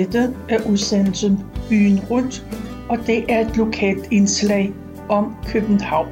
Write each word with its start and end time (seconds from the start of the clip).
Dette 0.00 0.36
er 0.48 0.70
udsendelsen 0.70 1.38
Byen 1.68 2.00
Rundt, 2.10 2.46
og 2.88 2.98
det 3.06 3.32
er 3.32 3.46
et 3.46 3.56
lokalt 3.56 4.12
indslag 4.12 4.72
om 5.08 5.36
København. 5.46 6.08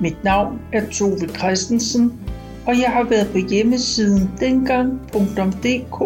Mit 0.00 0.24
navn 0.24 0.60
er 0.72 0.90
Tove 0.90 1.28
Christensen, 1.28 2.12
og 2.66 2.80
jeg 2.80 2.92
har 2.92 3.02
været 3.02 3.32
på 3.32 3.38
hjemmesiden 3.38 4.30
dengang.dk, 4.40 6.00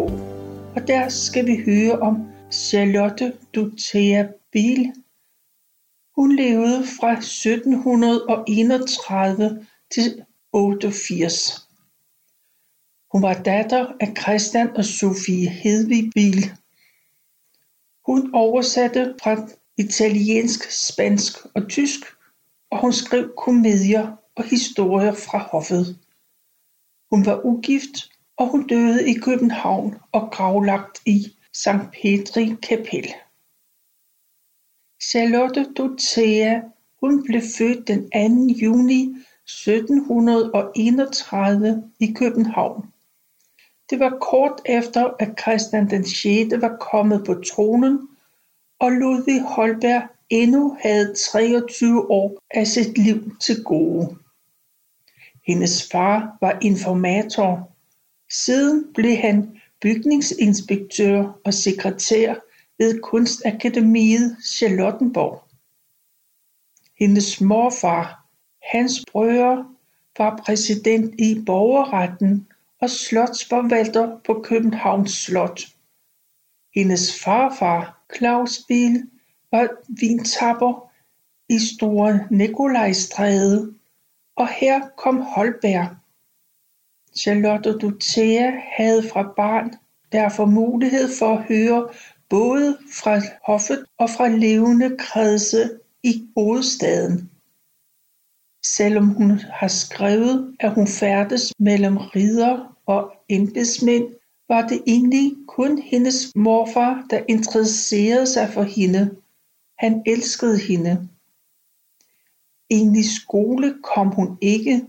og 0.75 0.87
der 0.87 1.09
skal 1.09 1.45
vi 1.45 1.61
høre 1.65 1.99
om 1.99 2.27
Charlotte 2.51 3.33
Dutea 3.55 4.27
Biel. 4.51 4.93
Hun 6.15 6.35
levede 6.35 6.83
fra 6.99 7.11
1731 7.11 9.65
til 9.93 10.23
88. 10.53 11.67
Hun 13.11 13.21
var 13.21 13.33
datter 13.33 13.87
af 13.99 14.13
Christian 14.21 14.69
og 14.75 14.85
Sofie 14.85 15.49
Hedvig 15.49 16.11
Biel. 16.15 16.51
Hun 18.09 18.33
oversatte 18.33 19.15
fra 19.21 19.47
italiensk, 19.77 20.71
spansk 20.71 21.33
og 21.55 21.69
tysk, 21.69 21.99
og 22.71 22.81
hun 22.81 22.93
skrev 22.93 23.33
komedier 23.37 24.15
og 24.35 24.43
historier 24.43 25.13
fra 25.13 25.37
hoffet. 25.37 25.99
Hun 27.11 27.25
var 27.25 27.45
ugift, 27.45 28.11
og 28.37 28.47
hun 28.47 28.67
døde 28.67 29.09
i 29.09 29.13
København 29.13 29.95
og 30.11 30.29
gravlagt 30.31 31.01
i 31.05 31.35
Sankt 31.53 31.91
Petri 31.91 32.55
Kapel. 32.63 33.13
Charlotte 35.01 35.73
Dothea, 35.77 36.61
hun 36.99 37.23
blev 37.23 37.41
født 37.57 37.87
den 37.87 38.01
2. 38.01 38.09
juni 38.61 39.15
1731 39.45 41.91
i 41.99 42.13
København. 42.13 42.93
Det 43.89 43.99
var 43.99 44.17
kort 44.21 44.61
efter, 44.65 45.09
at 45.19 45.29
Christian 45.41 45.89
den 45.89 46.05
6. 46.05 46.61
var 46.61 46.77
kommet 46.91 47.23
på 47.25 47.33
tronen, 47.33 48.09
og 48.79 48.91
Ludvig 48.91 49.41
Holberg 49.41 50.01
endnu 50.29 50.77
havde 50.81 51.13
23 51.31 52.11
år 52.11 52.39
af 52.51 52.67
sit 52.67 52.97
liv 52.97 53.37
til 53.39 53.63
gode. 53.63 54.15
Hendes 55.47 55.89
far 55.91 56.37
var 56.41 56.57
informator. 56.61 57.71
Siden 58.31 58.93
blev 58.93 59.15
han 59.15 59.59
bygningsinspektør 59.81 61.39
og 61.45 61.53
sekretær 61.53 62.35
ved 62.77 63.01
Kunstakademiet 63.01 64.37
Charlottenborg. 64.45 65.43
Hendes 66.99 67.41
morfar, 67.41 68.25
Hans 68.61 69.05
Brøger, 69.11 69.63
var 70.17 70.41
præsident 70.45 71.15
i 71.19 71.43
borgerretten 71.45 72.47
og 72.81 72.89
slotsforvalter 72.89 74.19
på 74.25 74.41
Københavns 74.43 75.11
Slot. 75.11 75.61
Hendes 76.75 77.23
farfar, 77.23 78.03
Claus 78.17 78.59
Biel, 78.67 79.03
var 79.51 79.67
vintapper 79.99 80.91
i 81.49 81.59
Store 81.59 82.27
Nikolajstræde, 82.31 83.73
og 84.35 84.47
her 84.47 84.89
kom 84.97 85.21
Holberg. 85.21 85.95
Charlotte 87.17 87.77
Dutea 87.77 88.51
havde 88.77 89.09
fra 89.09 89.33
barn 89.37 89.73
derfor 90.11 90.45
mulighed 90.45 91.09
for 91.19 91.37
at 91.37 91.43
høre 91.43 91.89
både 92.29 92.77
fra 92.93 93.21
hoffet 93.45 93.85
og 93.97 94.09
fra 94.09 94.27
levende 94.27 94.97
kredse 94.97 95.79
i 96.03 96.27
hovedstaden. 96.37 97.29
Selvom 98.65 99.07
hun 99.07 99.31
har 99.31 99.67
skrevet, 99.67 100.55
at 100.59 100.73
hun 100.73 100.87
færdes 100.87 101.53
mellem 101.59 101.97
ridder 101.97 102.77
og 102.85 103.13
embedsmænd, 103.29 104.07
var 104.49 104.67
det 104.67 104.83
egentlig 104.87 105.35
kun 105.47 105.77
hendes 105.77 106.35
morfar, 106.35 107.05
der 107.09 107.23
interesserede 107.27 108.27
sig 108.27 108.49
for 108.53 108.63
hende. 108.63 109.15
Han 109.77 110.03
elskede 110.05 110.59
hende. 110.59 111.09
Egentlig 112.69 113.05
skole 113.05 113.75
kom 113.83 114.07
hun 114.07 114.37
ikke, 114.41 114.87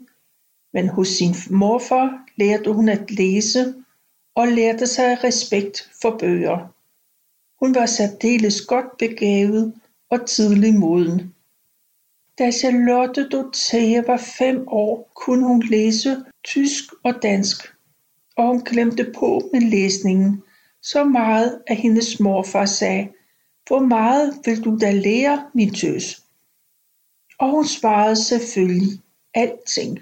men 0.73 0.89
hos 0.89 1.09
sin 1.09 1.35
morfar 1.51 2.27
lærte 2.37 2.73
hun 2.73 2.89
at 2.89 3.11
læse 3.11 3.75
og 4.35 4.49
lærte 4.49 4.87
sig 4.87 5.25
respekt 5.25 5.91
for 6.03 6.17
bøger. 6.19 6.59
Hun 7.65 7.75
var 7.75 7.87
særdeles 7.87 8.61
godt 8.61 8.99
begavet 8.99 9.75
og 10.11 10.27
tidlig 10.27 10.75
moden. 10.75 11.35
Da 12.41 12.51
Charlotte 12.51 13.29
Dothea 13.29 14.03
var 14.07 14.17
fem 14.17 14.65
år, 14.69 15.13
kunne 15.15 15.47
hun 15.47 15.63
læse 15.63 16.25
tysk 16.45 16.85
og 17.05 17.15
dansk, 17.23 17.75
og 18.37 18.47
hun 18.47 18.65
klemte 18.65 19.13
på 19.19 19.51
med 19.53 19.61
læsningen, 19.61 20.43
så 20.83 21.05
meget 21.05 21.63
at 21.67 21.77
hendes 21.77 22.21
morfar 22.21 22.67
sagde, 22.67 23.09
hvor 23.67 23.79
meget 23.79 24.35
vil 24.45 24.65
du 24.65 24.79
da 24.81 24.91
lære, 24.91 25.51
min 25.55 25.75
tøs? 25.75 26.23
Og 27.39 27.51
hun 27.51 27.65
svarede 27.65 28.17
selvfølgelig, 28.17 29.01
alting. 29.35 29.99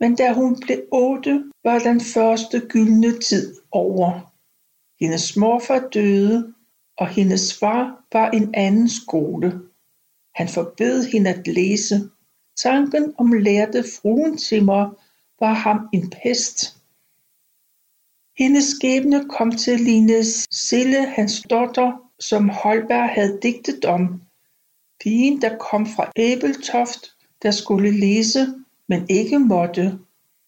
Men 0.00 0.16
da 0.16 0.32
hun 0.32 0.60
blev 0.60 0.82
otte, 0.92 1.44
var 1.64 1.78
den 1.78 2.00
første 2.00 2.60
gyldne 2.68 3.18
tid 3.18 3.56
over. 3.70 4.34
Hendes 5.00 5.36
morfar 5.36 5.88
døde, 5.94 6.54
og 6.96 7.08
hendes 7.08 7.58
far 7.58 8.04
var 8.12 8.30
en 8.30 8.54
anden 8.54 8.88
skole. 8.88 9.65
Han 10.36 10.48
forbød 10.48 11.04
hende 11.04 11.30
at 11.30 11.46
læse. 11.46 12.10
Tanken 12.56 13.14
om 13.18 13.32
lærte 13.32 13.84
fruentimmer 14.02 14.90
var 15.40 15.52
ham 15.52 15.88
en 15.92 16.12
pest. 16.22 16.76
Hendes 18.38 18.64
skæbne 18.64 19.28
kom 19.28 19.52
til 19.52 19.70
at 19.70 19.80
ligne 19.80 20.24
Sille, 20.50 21.06
hans 21.06 21.42
datter, 21.50 21.92
som 22.18 22.48
Holberg 22.48 23.08
havde 23.08 23.38
digtet 23.42 23.84
om. 23.84 24.22
Pigen, 25.00 25.42
der 25.42 25.58
kom 25.58 25.86
fra 25.86 26.10
Æbeltoft, 26.16 27.16
der 27.42 27.50
skulle 27.50 27.90
læse, 27.90 28.46
men 28.88 29.06
ikke 29.08 29.38
måtte. 29.38 29.98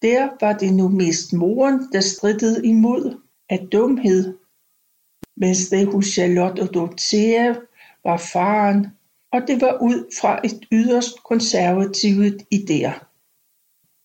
Der 0.03 0.29
var 0.41 0.53
det 0.53 0.73
nu 0.73 0.89
mest 0.89 1.33
moren, 1.33 1.93
der 1.93 2.01
strittede 2.01 2.67
imod 2.67 3.21
af 3.49 3.67
dumhed, 3.73 4.39
mens 5.37 5.69
det 5.69 5.87
hos 5.87 6.07
Charlotte 6.07 6.61
og 6.61 6.75
Dorothea 6.75 7.55
var 8.05 8.17
faren, 8.17 8.87
og 9.33 9.41
det 9.47 9.61
var 9.61 9.79
ud 9.83 10.15
fra 10.21 10.41
et 10.45 10.67
yderst 10.73 11.23
konservativt 11.25 12.43
idéer. 12.55 13.05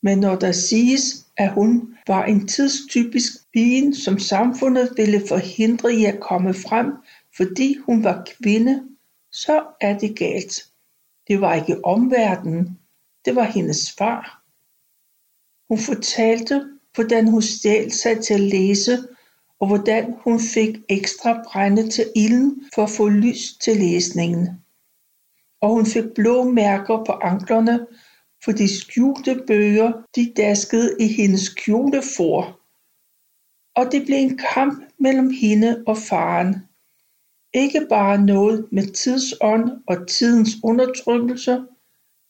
Men 0.04 0.18
når 0.18 0.36
der 0.36 0.52
siges, 0.52 1.26
at 1.38 1.54
hun 1.54 1.98
var 2.08 2.26
en 2.26 2.48
tidstypisk 2.48 3.32
pige, 3.54 3.96
som 3.96 4.20
samfundet 4.20 4.94
ville 4.98 5.28
forhindre 5.28 5.94
i 5.94 6.06
at 6.06 6.20
komme 6.20 6.54
frem, 6.54 6.92
fordi 7.38 7.76
hun 7.86 8.04
var 8.04 8.28
kvinde, 8.42 8.84
så 9.32 9.64
er 9.82 9.98
det 10.00 10.18
galt. 10.18 10.66
Det 11.28 11.42
var 11.42 11.54
ikke 11.54 11.86
omverdenen, 11.86 12.80
det 13.26 13.36
var 13.36 13.44
hendes 13.44 13.92
far. 13.92 14.44
Hun 15.70 15.80
fortalte, 15.80 16.66
hvordan 16.96 17.28
hun 17.28 17.42
stjal 17.42 17.92
sig 17.92 18.24
til 18.24 18.34
at 18.34 18.40
læse, 18.40 19.08
og 19.60 19.68
hvordan 19.68 20.14
hun 20.24 20.40
fik 20.40 20.78
ekstra 20.90 21.44
brænde 21.48 21.90
til 21.90 22.12
ilden 22.16 22.70
for 22.76 22.84
at 22.84 22.90
få 22.90 23.10
lys 23.10 23.58
til 23.62 23.78
læsningen. 23.78 24.63
Og 25.64 25.70
hun 25.70 25.86
fik 25.86 26.04
blå 26.16 26.44
mærker 26.44 27.04
på 27.06 27.12
anklerne, 27.12 27.88
for 28.44 28.52
de 28.52 28.80
skjulte 28.80 29.44
bøger, 29.48 29.92
de 30.16 30.34
daskede 30.38 30.96
i 31.00 31.08
hendes 31.08 31.50
kjolefor. 31.50 32.60
Og 33.76 33.92
det 33.92 34.06
blev 34.06 34.18
en 34.18 34.40
kamp 34.54 34.84
mellem 34.98 35.30
hende 35.42 35.84
og 35.88 35.98
faren. 35.98 36.56
Ikke 37.54 37.86
bare 37.90 38.26
noget 38.26 38.68
med 38.72 38.94
tidsånd 38.94 39.70
og 39.88 40.08
tidens 40.08 40.50
undertrykkelse, 40.64 41.64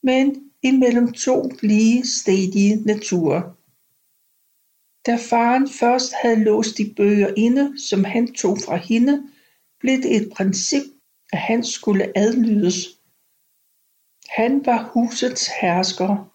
men 0.04 0.52
imellem 0.63 1.12
to 1.12 1.50
lige 1.62 2.08
stedige 2.08 2.75
naturer. 2.86 3.42
Da 5.06 5.18
faren 5.30 5.69
først 5.69 6.13
havde 6.22 6.44
låst 6.44 6.78
de 6.78 6.94
bøger 6.98 7.34
inde, 7.38 7.81
som 7.81 8.04
han 8.04 8.34
tog 8.34 8.58
fra 8.66 8.75
hende, 8.75 9.24
blev 9.80 9.98
det 9.98 10.16
et 10.16 10.34
princip, 10.36 10.84
at 11.31 11.40
han 11.40 11.63
skulle 11.63 12.18
adlydes. 12.18 13.03
Han 14.30 14.66
var 14.66 14.92
husets 14.94 15.50
hersker. 15.62 16.31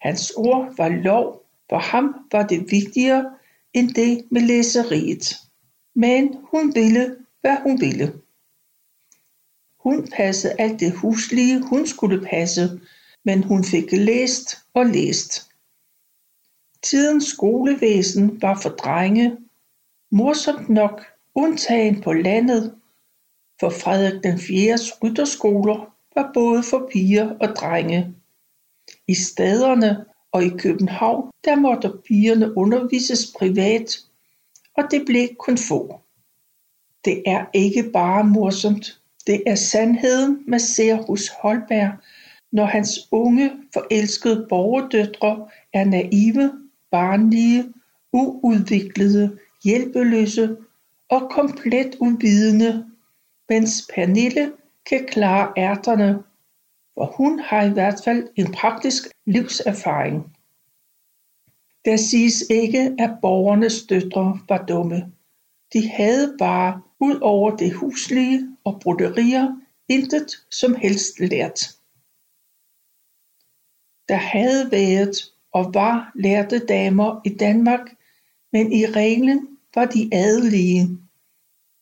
Hans 0.00 0.30
ord 0.30 0.76
var 0.76 0.88
lov. 0.88 1.42
For 1.68 1.78
ham 1.78 2.14
var 2.32 2.46
det 2.46 2.70
vigtigere 2.70 3.34
end 3.72 3.94
det 3.94 4.24
med 4.30 4.40
læseriet. 4.40 5.36
Men 5.94 6.36
hun 6.50 6.74
ville, 6.74 7.16
hvad 7.40 7.56
hun 7.62 7.80
ville. 7.80 8.12
Hun 9.78 10.08
passede 10.16 10.54
alt 10.58 10.80
det 10.80 10.92
huslige, 10.92 11.60
hun 11.60 11.86
skulle 11.86 12.26
passe, 12.26 12.80
men 13.24 13.42
hun 13.42 13.64
fik 13.64 13.92
læst 13.92 14.58
og 14.74 14.86
læst. 14.86 15.48
Tidens 16.82 17.24
skolevæsen 17.24 18.42
var 18.42 18.58
for 18.62 18.68
drenge, 18.68 19.36
morsomt 20.10 20.68
nok 20.68 21.06
undtagen 21.34 22.00
på 22.00 22.12
landet, 22.12 22.74
for 23.60 23.70
Frederik 23.70 24.22
den 24.22 24.38
4. 24.38 24.78
rytterskoler 25.02 25.91
var 26.14 26.30
både 26.34 26.62
for 26.62 26.88
piger 26.92 27.36
og 27.40 27.48
drenge. 27.48 28.14
I 29.08 29.14
staderne 29.14 30.04
og 30.32 30.44
i 30.44 30.48
København, 30.48 31.30
der 31.44 31.56
måtte 31.56 31.92
pigerne 32.08 32.56
undervises 32.56 33.32
privat, 33.38 33.98
og 34.76 34.84
det 34.90 35.02
blev 35.06 35.28
kun 35.38 35.58
få. 35.58 36.00
Det 37.04 37.22
er 37.26 37.44
ikke 37.54 37.90
bare 37.92 38.24
morsomt, 38.24 39.00
det 39.26 39.42
er 39.46 39.54
sandheden, 39.54 40.44
man 40.46 40.60
ser 40.60 41.02
hos 41.02 41.28
Holberg, 41.28 41.92
når 42.52 42.64
hans 42.64 43.08
unge, 43.10 43.50
forelskede 43.72 44.46
borgerdøtre 44.48 45.48
er 45.72 45.84
naive, 45.84 46.52
barnlige, 46.90 47.72
uudviklede, 48.12 49.38
hjælpeløse 49.64 50.56
og 51.08 51.30
komplet 51.30 51.96
uvidende, 52.00 52.86
mens 53.48 53.88
Pernille 53.94 54.52
kan 54.86 55.06
klare 55.06 55.52
ærterne, 55.56 56.22
for 56.94 57.04
hun 57.16 57.38
har 57.38 57.62
i 57.62 57.70
hvert 57.70 58.00
fald 58.04 58.28
en 58.36 58.52
praktisk 58.52 59.02
livserfaring. 59.26 60.36
Der 61.84 61.96
siges 61.96 62.44
ikke, 62.50 62.96
at 62.98 63.18
borgernes 63.22 63.86
døtre 63.86 64.40
var 64.48 64.64
dumme. 64.66 65.12
De 65.72 65.88
havde 65.88 66.36
bare, 66.38 66.82
ud 67.00 67.20
over 67.20 67.56
det 67.56 67.74
huslige 67.74 68.56
og 68.64 68.80
broderier, 68.80 69.56
intet 69.88 70.46
som 70.50 70.74
helst 70.74 71.20
lært. 71.20 71.60
Der 74.08 74.16
havde 74.16 74.70
været 74.70 75.16
og 75.52 75.74
var 75.74 76.12
lærte 76.14 76.66
damer 76.66 77.20
i 77.24 77.28
Danmark, 77.28 77.96
men 78.52 78.72
i 78.72 78.86
reglen 78.86 79.58
var 79.74 79.84
de 79.84 80.10
adelige. 80.12 80.98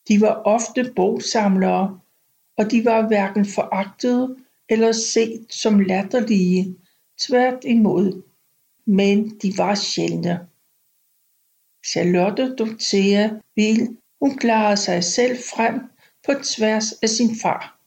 De 0.09 0.21
var 0.21 0.43
ofte 0.45 0.93
bogsamlere, 0.97 2.01
og 2.59 2.71
de 2.71 2.85
var 2.85 3.09
hverken 3.09 3.47
foragtede 3.47 4.37
eller 4.69 4.93
set 4.93 5.47
som 5.51 5.79
latterlige, 5.79 6.77
tvært 7.21 7.65
imod, 7.65 8.23
men 8.87 9.39
de 9.43 9.53
var 9.57 9.75
sjældne. 9.75 10.49
Charlotte 11.87 12.55
Dorothea 12.57 13.29
Biel, 13.55 13.97
hun 14.21 14.37
klarede 14.37 14.77
sig 14.77 15.05
selv 15.05 15.39
frem 15.55 15.81
på 16.27 16.33
tværs 16.43 16.93
af 16.93 17.09
sin 17.09 17.37
far. 17.43 17.81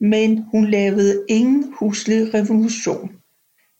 Men 0.00 0.42
hun 0.50 0.70
lavede 0.70 1.24
ingen 1.28 1.72
huslig 1.78 2.34
revolution. 2.34 3.22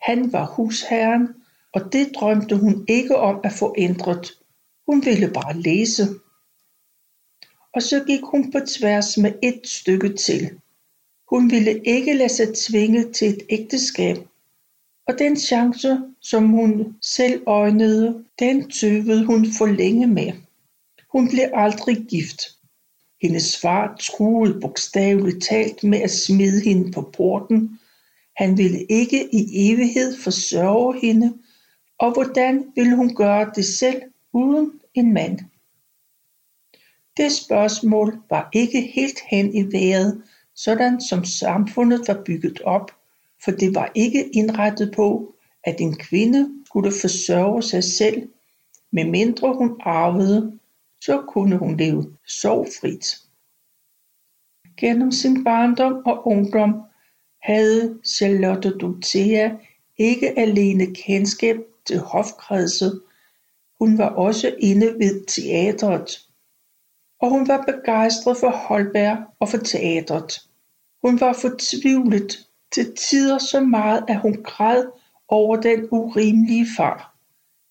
Han 0.00 0.32
var 0.32 0.47
husherren, 0.47 1.29
og 1.73 1.93
det 1.93 2.12
drømte 2.14 2.56
hun 2.56 2.85
ikke 2.88 3.17
om 3.17 3.41
at 3.44 3.52
få 3.52 3.75
ændret. 3.79 4.26
Hun 4.87 5.05
ville 5.05 5.31
bare 5.35 5.56
læse. 5.61 6.02
Og 7.75 7.83
så 7.83 8.05
gik 8.07 8.21
hun 8.23 8.53
på 8.53 8.59
tværs 8.61 9.19
med 9.19 9.33
et 9.43 9.61
stykke 9.65 10.17
til. 10.17 10.51
Hun 11.31 11.51
ville 11.51 11.81
ikke 11.85 12.15
lade 12.15 12.29
sig 12.29 12.49
tvinge 12.55 13.13
til 13.13 13.29
et 13.29 13.43
ægteskab, 13.49 14.17
og 15.07 15.19
den 15.19 15.37
chance, 15.37 15.99
som 16.21 16.49
hun 16.49 16.97
selv 17.03 17.43
øjnede, 17.47 18.25
den 18.39 18.71
tøvede 18.71 19.27
hun 19.27 19.47
for 19.59 19.67
længe 19.67 20.07
med. 20.07 20.33
Hun 21.13 21.29
blev 21.29 21.45
aldrig 21.55 21.97
gift. 22.09 22.43
Hendes 23.23 23.59
far 23.61 23.97
truede 24.01 24.61
bogstaveligt 24.61 25.45
talt 25.45 25.85
med 25.85 25.99
at 26.01 26.11
smide 26.11 26.61
hende 26.61 26.93
på 26.93 27.03
porten. 27.03 27.81
Han 28.37 28.59
ville 28.59 28.87
ikke 28.89 29.35
i 29.35 29.71
evighed 29.71 30.17
forsørge 30.17 31.01
hende, 31.01 31.39
og 31.99 32.13
hvordan 32.13 32.73
ville 32.77 32.97
hun 32.97 33.15
gøre 33.15 33.53
det 33.55 33.65
selv 33.65 34.03
uden 34.33 34.81
en 34.95 35.13
mand? 35.13 35.39
Det 37.17 37.33
spørgsmål 37.33 38.23
var 38.31 38.49
ikke 38.53 38.81
helt 38.81 39.19
hen 39.31 39.55
i 39.55 39.62
vejret, 39.73 40.23
sådan 40.55 41.01
som 41.01 41.25
samfundet 41.25 42.09
var 42.09 42.23
bygget 42.27 42.61
op, 42.61 42.91
for 43.45 43.51
det 43.51 43.75
var 43.75 43.93
ikke 43.95 44.31
indrettet 44.31 44.93
på, 44.97 45.35
at 45.65 45.81
en 45.81 45.97
kvinde 45.97 46.49
skulle 46.67 46.93
forsørge 47.01 47.62
sig 47.62 47.85
selv, 47.85 48.29
medmindre 48.93 49.55
hun 49.55 49.77
arvede, 49.81 50.59
så 51.01 51.23
kunne 51.29 51.57
hun 51.57 51.77
leve 51.77 52.17
sorgfrit. 52.27 53.19
Gennem 54.77 55.12
sin 55.12 55.45
barndom 55.45 56.03
og 56.07 56.27
ungdom 56.27 56.83
havde 57.43 57.99
Charlotte 58.05 58.79
Dorothea 58.79 59.51
ikke 59.99 60.39
alene 60.39 60.95
kendskab 60.95 61.57
til 61.87 61.99
hofkredset, 61.99 63.03
hun 63.79 63.99
var 63.99 64.09
også 64.09 64.57
inde 64.59 64.87
ved 64.87 65.27
teatret, 65.27 66.30
og 67.21 67.31
hun 67.31 67.49
var 67.49 67.65
begejstret 67.67 68.37
for 68.37 68.51
Holberg 68.51 69.19
og 69.41 69.49
for 69.49 69.59
teatret. 69.59 70.41
Hun 71.03 71.21
var 71.21 71.33
fortvivlet, 71.33 72.47
til 72.73 72.97
tider 72.97 73.39
så 73.39 73.61
meget 73.61 74.05
at 74.09 74.21
hun 74.21 74.43
græd 74.43 74.85
over 75.29 75.57
den 75.57 75.89
urimelige 75.91 76.67
far. 76.77 77.15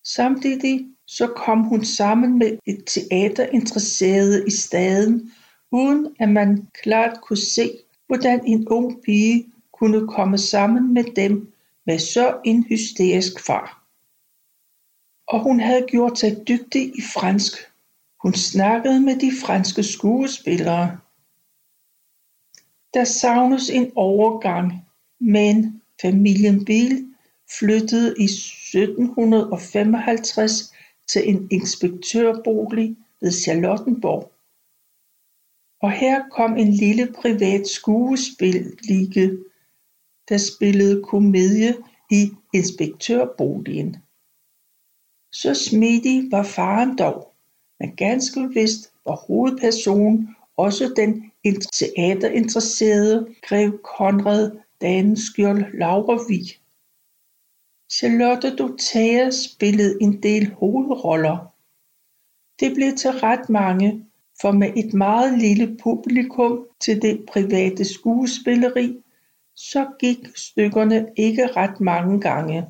Samtidig 0.04 0.86
så 1.06 1.26
kom 1.26 1.62
hun 1.62 1.84
sammen 1.84 2.38
med 2.38 2.58
et 2.66 2.84
teaterinteresseret 2.86 4.44
i 4.46 4.50
staden, 4.50 5.32
uden 5.72 6.16
at 6.20 6.28
man 6.28 6.68
klart 6.82 7.20
kunne 7.20 7.36
se, 7.36 7.70
hvordan 8.06 8.46
en 8.46 8.68
ung 8.68 9.02
pige 9.02 9.46
kunne 9.72 10.08
komme 10.08 10.38
sammen 10.38 10.94
med 10.94 11.04
dem 11.16 11.52
med 11.86 11.98
så 11.98 12.36
en 12.44 12.64
hysterisk 12.64 13.46
far. 13.46 13.84
Og 15.28 15.42
hun 15.42 15.60
havde 15.60 15.86
gjort 15.88 16.18
sig 16.18 16.48
dygtig 16.48 16.98
i 16.98 17.02
fransk. 17.14 17.69
Hun 18.22 18.34
snakkede 18.34 19.00
med 19.00 19.20
de 19.20 19.32
franske 19.44 19.82
skuespillere. 19.82 20.98
Der 22.94 23.04
savnes 23.04 23.70
en 23.70 23.92
overgang, 23.96 24.86
men 25.20 25.82
familien 26.02 26.64
Biel 26.64 27.14
flyttede 27.58 28.14
i 28.18 28.24
1755 28.24 30.72
til 31.08 31.28
en 31.28 31.48
inspektørbolig 31.50 32.96
ved 33.20 33.32
Charlottenborg. 33.32 34.32
Og 35.82 35.92
her 35.92 36.28
kom 36.28 36.56
en 36.56 36.72
lille 36.72 37.12
privat 37.12 37.68
skuespillige, 37.68 39.38
der 40.28 40.38
spillede 40.38 41.02
komedie 41.02 41.76
i 42.10 42.30
inspektørboligen. 42.54 43.96
Så 45.32 45.54
smidig 45.54 46.30
var 46.30 46.42
faren 46.42 46.98
dog, 46.98 47.29
men 47.80 47.96
ganske 47.96 48.48
vist 48.54 48.92
var 49.04 49.16
hovedpersonen 49.16 50.36
også 50.56 50.92
den 50.96 51.32
teaterinteresserede 51.44 53.34
grev 53.42 53.78
Konrad 53.82 54.50
Daneskjold 54.80 55.78
Laurvig. 55.78 56.46
Charlotte 57.92 58.56
Dorothea 58.56 59.30
spillede 59.30 59.98
en 60.00 60.22
del 60.22 60.50
hovedroller. 60.50 61.54
Det 62.60 62.74
blev 62.74 62.96
til 62.96 63.10
ret 63.10 63.48
mange, 63.48 64.06
for 64.40 64.52
med 64.52 64.72
et 64.76 64.94
meget 64.94 65.38
lille 65.38 65.76
publikum 65.82 66.66
til 66.80 67.02
det 67.02 67.26
private 67.28 67.84
skuespilleri, 67.84 68.96
så 69.54 69.86
gik 70.00 70.18
stykkerne 70.36 71.08
ikke 71.16 71.46
ret 71.46 71.80
mange 71.80 72.20
gange. 72.20 72.66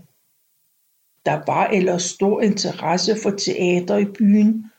Der 1.27 1.43
var 1.47 1.67
ellers 1.67 2.03
stor 2.03 2.41
interesse 2.41 3.17
for 3.23 3.31
teater 3.31 3.97
i 3.97 4.05
byen 4.05 4.71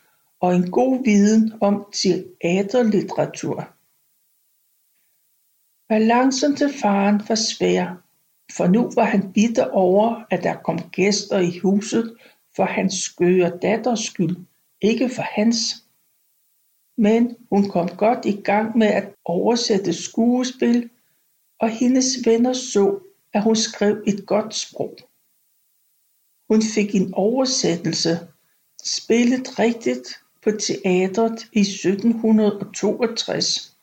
og 0.42 0.56
en 0.56 0.72
god 0.72 1.04
viden 1.04 1.54
om 1.62 1.86
teaterlitteratur. 1.92 3.74
Balancen 5.90 6.56
til 6.56 6.74
faren 6.82 7.22
var 7.30 7.36
svær, 7.36 8.04
for 8.58 8.68
nu 8.68 8.92
var 8.96 9.04
han 9.04 9.34
bitter 9.34 9.70
over, 9.72 10.24
at 10.32 10.44
der 10.44 10.56
kom 10.56 10.80
gæster 10.92 11.40
i 11.40 11.60
huset 11.60 12.18
for 12.56 12.66
hans 12.66 12.94
skøre 12.94 13.58
datters 13.62 14.00
skyld, 14.00 14.36
ikke 14.82 15.10
for 15.10 15.22
hans. 15.22 15.58
Men 16.98 17.38
hun 17.52 17.70
kom 17.70 17.88
godt 17.88 18.26
i 18.26 18.42
gang 18.42 18.78
med 18.78 18.88
at 18.88 19.14
oversætte 19.26 19.94
skuespil, 19.94 20.90
og 21.60 21.70
hendes 21.70 22.06
venner 22.26 22.54
så, 22.54 23.00
at 23.34 23.44
hun 23.44 23.56
skrev 23.56 24.04
et 24.08 24.26
godt 24.26 24.56
sprog. 24.56 24.98
Hun 26.50 26.62
fik 26.76 26.96
en 26.96 27.14
oversættelse, 27.14 28.20
spillet 28.84 29.60
rigtigt 29.60 30.22
på 30.44 30.52
teatret 30.52 31.48
i 31.54 31.60
1762. 31.60 33.78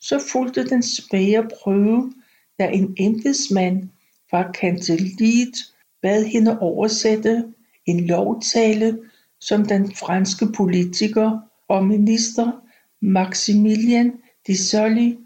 Så 0.00 0.22
fulgte 0.32 0.68
den 0.68 0.82
svære 0.82 1.48
prøve, 1.62 2.12
da 2.58 2.68
en 2.68 2.94
embedsmand 2.98 3.88
fra 4.30 4.52
kancelliet 4.52 5.54
bad 6.02 6.24
hende 6.24 6.58
oversætte 6.58 7.44
en 7.86 8.06
lovtale, 8.06 8.98
som 9.40 9.66
den 9.66 9.94
franske 9.94 10.46
politiker 10.56 11.38
og 11.68 11.84
minister 11.84 12.52
Maximilien 13.00 14.12
de 14.46 14.56
Sully 14.56 15.16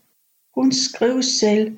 hun 0.55 0.73
skrev 0.73 1.23
selv, 1.23 1.77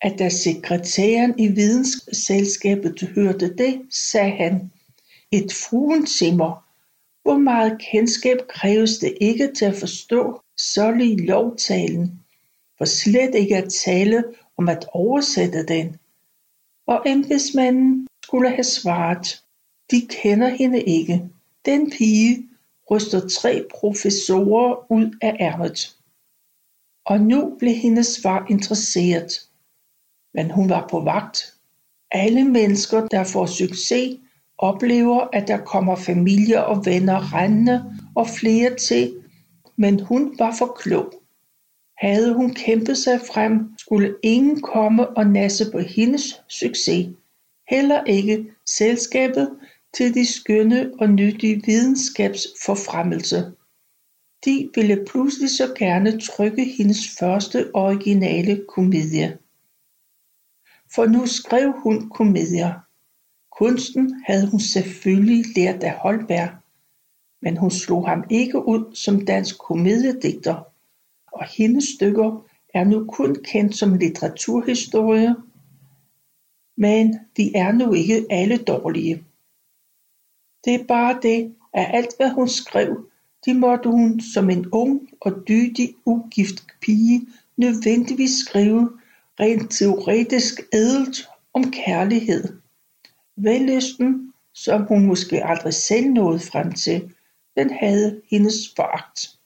at 0.00 0.18
da 0.18 0.28
sekretæren 0.28 1.38
i 1.38 1.48
vidensselskabet 1.48 3.10
hørte 3.14 3.54
det, 3.54 3.82
sagde 3.90 4.30
han, 4.30 4.70
et 5.32 5.52
fruentimmer, 5.52 6.67
hvor 7.28 7.38
meget 7.38 7.78
kendskab 7.90 8.38
kræves 8.48 8.98
det 8.98 9.18
ikke 9.20 9.52
til 9.56 9.64
at 9.64 9.76
forstå 9.76 10.40
Sully 10.56 11.26
lovtalen, 11.26 12.20
for 12.78 12.84
slet 12.84 13.34
ikke 13.34 13.56
at 13.56 13.72
tale 13.72 14.24
om 14.56 14.68
at 14.68 14.86
oversætte 14.92 15.66
den. 15.66 15.96
Og 16.86 17.02
embedsmanden 17.06 18.08
skulle 18.24 18.50
have 18.50 18.64
svaret, 18.64 19.42
de 19.90 20.06
kender 20.10 20.48
hende 20.48 20.82
ikke. 20.82 21.28
Den 21.64 21.90
pige 21.90 22.48
ryster 22.90 23.28
tre 23.28 23.66
professorer 23.70 24.92
ud 24.92 25.18
af 25.22 25.36
ærmet. 25.40 25.96
Og 27.04 27.20
nu 27.20 27.56
blev 27.58 27.74
hendes 27.74 28.20
far 28.22 28.46
interesseret. 28.50 29.32
Men 30.34 30.50
hun 30.50 30.68
var 30.68 30.88
på 30.90 31.00
vagt. 31.00 31.54
Alle 32.10 32.44
mennesker, 32.44 33.08
der 33.08 33.24
får 33.24 33.46
succes, 33.46 34.18
oplever, 34.58 35.28
at 35.32 35.48
der 35.48 35.58
kommer 35.58 35.96
familier 35.96 36.60
og 36.60 36.86
venner 36.86 37.34
rendende 37.34 37.94
og 38.14 38.28
flere 38.28 38.76
til, 38.76 39.14
men 39.76 40.00
hun 40.00 40.34
var 40.38 40.54
for 40.58 40.76
klog. 40.80 41.12
Havde 41.98 42.34
hun 42.34 42.54
kæmpet 42.54 42.98
sig 42.98 43.20
frem, 43.20 43.74
skulle 43.78 44.14
ingen 44.22 44.60
komme 44.60 45.08
og 45.08 45.26
nasse 45.26 45.70
på 45.72 45.78
hendes 45.78 46.42
succes. 46.48 47.08
Heller 47.68 48.04
ikke 48.04 48.46
selskabet 48.66 49.58
til 49.94 50.14
de 50.14 50.32
skønne 50.32 50.92
og 51.00 51.10
nyttige 51.10 51.62
videnskabsforfremmelse. 51.66 53.52
De 54.44 54.70
ville 54.74 55.04
pludselig 55.10 55.50
så 55.50 55.74
gerne 55.78 56.20
trykke 56.20 56.64
hendes 56.64 56.98
første 57.18 57.70
originale 57.74 58.64
komedie. 58.68 59.38
For 60.94 61.06
nu 61.06 61.26
skrev 61.26 61.72
hun 61.82 62.10
komedier. 62.10 62.87
Kunsten 63.58 64.22
havde 64.26 64.50
hun 64.50 64.60
selvfølgelig 64.60 65.44
lært 65.56 65.82
af 65.82 65.92
Holberg, 65.92 66.48
men 67.42 67.56
hun 67.56 67.70
slog 67.70 68.08
ham 68.08 68.24
ikke 68.30 68.68
ud 68.68 68.94
som 68.94 69.26
dansk 69.26 69.58
komediedigter, 69.58 70.56
og 71.32 71.44
hendes 71.44 71.84
stykker 71.84 72.46
er 72.74 72.84
nu 72.84 73.06
kun 73.06 73.36
kendt 73.44 73.76
som 73.76 73.94
litteraturhistorie, 73.94 75.36
men 76.76 77.18
de 77.36 77.56
er 77.56 77.72
nu 77.72 77.92
ikke 77.92 78.26
alle 78.30 78.56
dårlige. 78.56 79.24
Det 80.64 80.74
er 80.74 80.84
bare 80.84 81.18
det, 81.22 81.54
at 81.72 81.86
alt 81.94 82.16
hvad 82.16 82.30
hun 82.30 82.48
skrev, 82.48 83.10
det 83.44 83.56
måtte 83.56 83.90
hun 83.90 84.20
som 84.20 84.50
en 84.50 84.66
ung 84.72 85.08
og 85.20 85.32
dydig 85.48 85.94
ugift 86.04 86.66
pige 86.80 87.26
nødvendigvis 87.56 88.30
skrive 88.46 88.98
rent 89.40 89.70
teoretisk 89.70 90.60
ædelt 90.72 91.28
om 91.52 91.70
kærlighed. 91.70 92.58
Vellysten, 93.42 94.32
som 94.54 94.82
hun 94.82 95.06
måske 95.06 95.44
aldrig 95.44 95.74
selv 95.74 96.10
nåede 96.10 96.40
frem 96.40 96.72
til, 96.72 97.14
den 97.56 97.70
havde 97.70 98.22
hendes 98.30 98.54
foragt. 98.76 99.38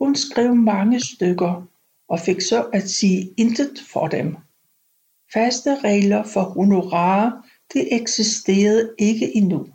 Hun 0.00 0.16
skrev 0.16 0.54
mange 0.54 1.00
stykker 1.00 1.62
og 2.08 2.20
fik 2.20 2.40
så 2.40 2.62
at 2.72 2.90
sige 2.90 3.34
intet 3.36 3.80
for 3.92 4.06
dem. 4.06 4.36
Faste 5.32 5.80
regler 5.80 6.22
for 6.22 6.42
honorar, 6.42 7.48
det 7.72 7.88
eksisterede 8.00 8.94
ikke 8.98 9.36
endnu. 9.36 9.68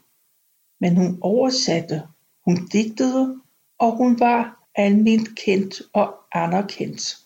Men 0.80 0.96
hun 0.98 1.18
oversatte, 1.22 2.04
hun 2.46 2.68
digtede, 2.68 3.42
og 3.80 3.98
hun 3.98 4.20
var 4.20 4.68
almindeligt 4.76 5.40
kendt 5.40 5.82
og 5.94 6.16
anerkendt. 6.32 7.18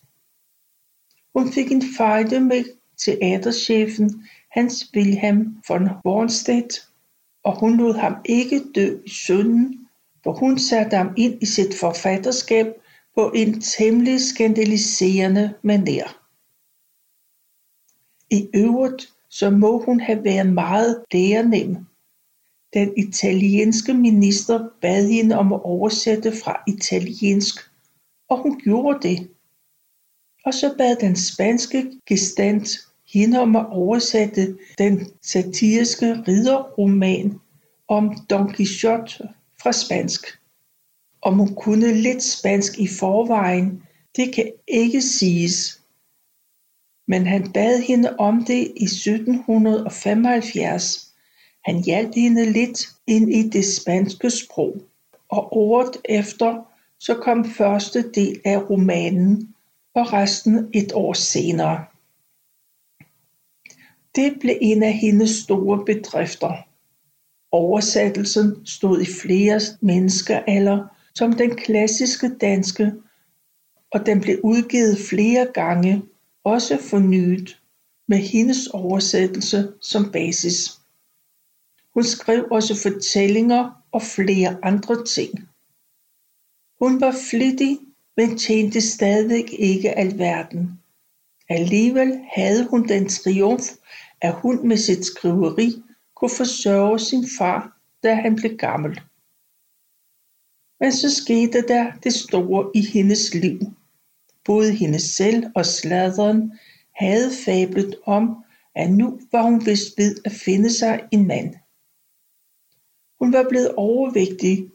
Hun 1.35 1.53
fik 1.53 1.71
en 1.71 1.83
fejde 1.97 2.39
med 2.39 2.63
teaterchefen 2.97 4.27
Hans 4.51 4.91
Wilhelm 4.95 5.63
von 5.67 5.89
Bornstedt, 6.03 6.87
og 7.43 7.59
hun 7.59 7.77
lod 7.77 7.93
ham 7.93 8.15
ikke 8.25 8.61
dø 8.75 8.97
i 9.05 9.09
synden, 9.09 9.87
for 10.23 10.33
hun 10.33 10.59
satte 10.59 10.97
ham 10.97 11.13
ind 11.17 11.43
i 11.43 11.45
sit 11.45 11.75
forfatterskab 11.79 12.65
på 13.15 13.31
en 13.35 13.61
temmelig 13.61 14.21
skandaliserende 14.21 15.53
manér. 15.63 16.13
I 18.29 18.49
øvrigt 18.55 19.13
så 19.29 19.49
må 19.49 19.83
hun 19.85 19.99
have 19.99 20.23
været 20.23 20.53
meget 20.53 21.03
lærenem. 21.13 21.77
Den 22.73 22.93
italienske 22.97 23.93
minister 23.93 24.69
bad 24.81 25.07
hende 25.07 25.37
om 25.37 25.53
at 25.53 25.61
oversætte 25.63 26.31
fra 26.43 26.63
italiensk, 26.67 27.71
og 28.29 28.41
hun 28.41 28.59
gjorde 28.59 29.07
det. 29.07 29.29
Og 30.45 30.53
så 30.53 30.75
bad 30.77 30.95
den 30.95 31.15
spanske 31.15 31.91
gestand 32.07 32.65
hende 33.13 33.39
om 33.39 33.55
at 33.55 33.65
oversætte 33.69 34.57
den 34.77 35.07
satiriske 35.21 36.23
ridderroman 36.27 37.39
om 37.87 38.17
Don 38.29 38.53
Quixote 38.53 39.29
fra 39.61 39.71
spansk. 39.71 40.39
Om 41.21 41.33
hun 41.33 41.55
kunne 41.55 41.93
lidt 41.93 42.23
spansk 42.23 42.79
i 42.79 42.87
forvejen, 42.87 43.83
det 44.15 44.35
kan 44.35 44.51
ikke 44.67 45.01
siges. 45.01 45.81
Men 47.07 47.27
han 47.27 47.51
bad 47.51 47.81
hende 47.81 48.15
om 48.19 48.45
det 48.45 48.71
i 48.75 48.83
1775. 48.83 51.13
Han 51.65 51.83
hjalp 51.83 52.15
hende 52.15 52.51
lidt 52.51 52.87
ind 53.07 53.33
i 53.33 53.49
det 53.49 53.65
spanske 53.65 54.29
sprog, 54.29 54.75
og 55.29 55.57
året 55.57 55.97
efter 56.05 56.63
så 56.99 57.13
kom 57.13 57.45
første 57.45 58.11
del 58.11 58.41
af 58.45 58.69
romanen, 58.69 59.55
og 59.93 60.13
resten 60.13 60.69
et 60.73 60.91
år 60.93 61.13
senere. 61.13 61.85
Det 64.17 64.37
blev 64.39 64.57
en 64.61 64.83
af 64.83 64.93
hendes 64.93 65.29
store 65.29 65.85
bedrifter. 65.85 66.53
Oversættelsen 67.51 68.65
stod 68.65 69.01
i 69.01 69.05
flere 69.21 69.59
menneskealder 69.81 70.87
som 71.15 71.33
den 71.33 71.55
klassiske 71.55 72.29
danske, 72.41 72.93
og 73.91 74.05
den 74.05 74.21
blev 74.21 74.39
udgivet 74.43 74.97
flere 75.09 75.47
gange, 75.53 76.01
også 76.43 76.77
fornyet, 76.81 77.61
med 78.07 78.17
hendes 78.17 78.67
oversættelse 78.67 79.73
som 79.81 80.11
basis. 80.11 80.79
Hun 81.93 82.03
skrev 82.03 82.47
også 82.51 82.81
fortællinger 82.81 83.83
og 83.91 84.01
flere 84.01 84.57
andre 84.63 85.05
ting. 85.05 85.49
Hun 86.79 87.01
var 87.01 87.15
flittig, 87.29 87.77
men 88.17 88.37
tjente 88.37 88.81
stadig 88.81 89.59
ikke 89.59 89.97
alverden. 89.97 90.79
Alligevel 91.49 92.19
havde 92.35 92.67
hun 92.69 92.87
den 92.87 93.09
triumf, 93.09 93.63
at 94.21 94.33
hun 94.33 94.67
med 94.67 94.77
sit 94.77 95.05
skriveri 95.05 95.83
kunne 96.15 96.37
forsørge 96.37 96.99
sin 96.99 97.25
far, 97.37 97.79
da 98.03 98.15
han 98.15 98.35
blev 98.35 98.57
gammel. 98.57 99.01
Men 100.79 100.91
så 100.91 101.15
skete 101.15 101.67
der 101.67 101.91
det 102.03 102.13
store 102.13 102.71
i 102.75 102.81
hendes 102.85 103.33
liv. 103.33 103.59
Både 104.45 104.73
hende 104.73 104.99
selv 104.99 105.43
og 105.55 105.65
sladeren 105.65 106.53
havde 106.95 107.31
fablet 107.45 107.95
om, 108.05 108.43
at 108.75 108.91
nu 108.91 109.19
var 109.31 109.41
hun 109.41 109.65
vist 109.65 109.97
ved 109.97 110.15
at 110.25 110.31
finde 110.31 110.71
sig 110.73 111.07
en 111.11 111.27
mand. 111.27 111.55
Hun 113.19 113.33
var 113.33 113.45
blevet 113.49 113.75
overvægtig, 113.75 114.71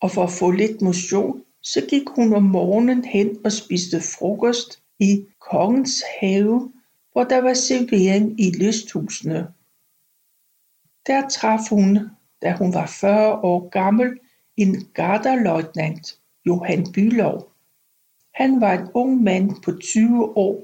og 0.00 0.10
for 0.10 0.24
at 0.24 0.30
få 0.30 0.50
lidt 0.50 0.82
motion, 0.82 1.44
så 1.62 1.86
gik 1.88 2.08
hun 2.08 2.34
om 2.34 2.42
morgenen 2.42 3.04
hen 3.04 3.38
og 3.44 3.52
spiste 3.52 4.00
frokost 4.00 4.82
i 4.98 5.26
kongens 5.40 6.02
have, 6.20 6.72
hvor 7.14 7.24
der 7.24 7.40
var 7.40 7.54
servering 7.54 8.40
i 8.40 8.50
lysthusene. 8.50 9.48
Der 11.06 11.28
traf 11.28 11.68
hun, 11.70 11.98
da 12.42 12.52
hun 12.52 12.74
var 12.74 12.86
40 12.86 13.32
år 13.32 13.68
gammel, 13.68 14.18
en 14.56 14.84
garderløjtnant, 14.94 16.18
Johan 16.46 16.82
Bülow. 16.82 17.50
Han 18.34 18.60
var 18.60 18.72
en 18.72 18.88
ung 18.94 19.22
mand 19.22 19.62
på 19.62 19.72
20 19.72 20.36
år 20.36 20.62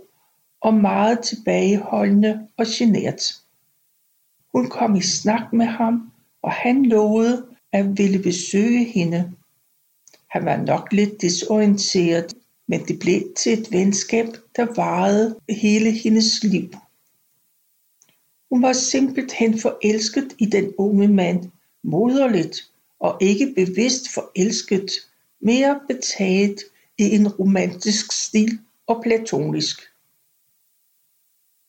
og 0.61 0.75
meget 0.75 1.21
tilbageholdende 1.21 2.49
og 2.57 2.67
genert. 2.69 3.23
Hun 4.53 4.71
kom 4.71 4.97
i 4.97 5.03
snak 5.03 5.53
med 5.53 5.67
ham, 5.67 6.13
og 6.43 6.53
han 6.53 6.85
lovede 6.85 7.47
at 7.73 7.99
ville 7.99 8.23
besøge 8.23 8.85
hende. 8.85 9.33
Han 10.31 10.45
var 10.45 10.57
nok 10.57 10.93
lidt 10.93 11.21
desorienteret, 11.21 12.35
men 12.71 12.85
det 12.89 12.99
blev 12.99 13.23
til 13.37 13.53
et 13.53 13.73
venskab, 13.73 14.27
der 14.57 14.75
varede 14.77 15.37
hele 15.49 15.91
hendes 15.91 16.45
liv. 16.45 16.71
Hun 18.51 18.63
var 18.63 18.73
simpelthen 18.73 19.59
forelsket 19.59 20.35
i 20.39 20.47
den 20.47 20.75
unge 20.79 21.09
mand, 21.09 21.51
moderligt 21.83 22.71
og 23.01 23.19
ikke 23.21 23.53
bevidst 23.57 24.15
forelsket, 24.15 24.91
mere 25.41 25.81
betaget 25.89 26.61
i 26.99 27.15
en 27.15 27.29
romantisk 27.29 28.13
stil 28.13 28.59
og 28.87 29.03
platonisk. 29.03 29.81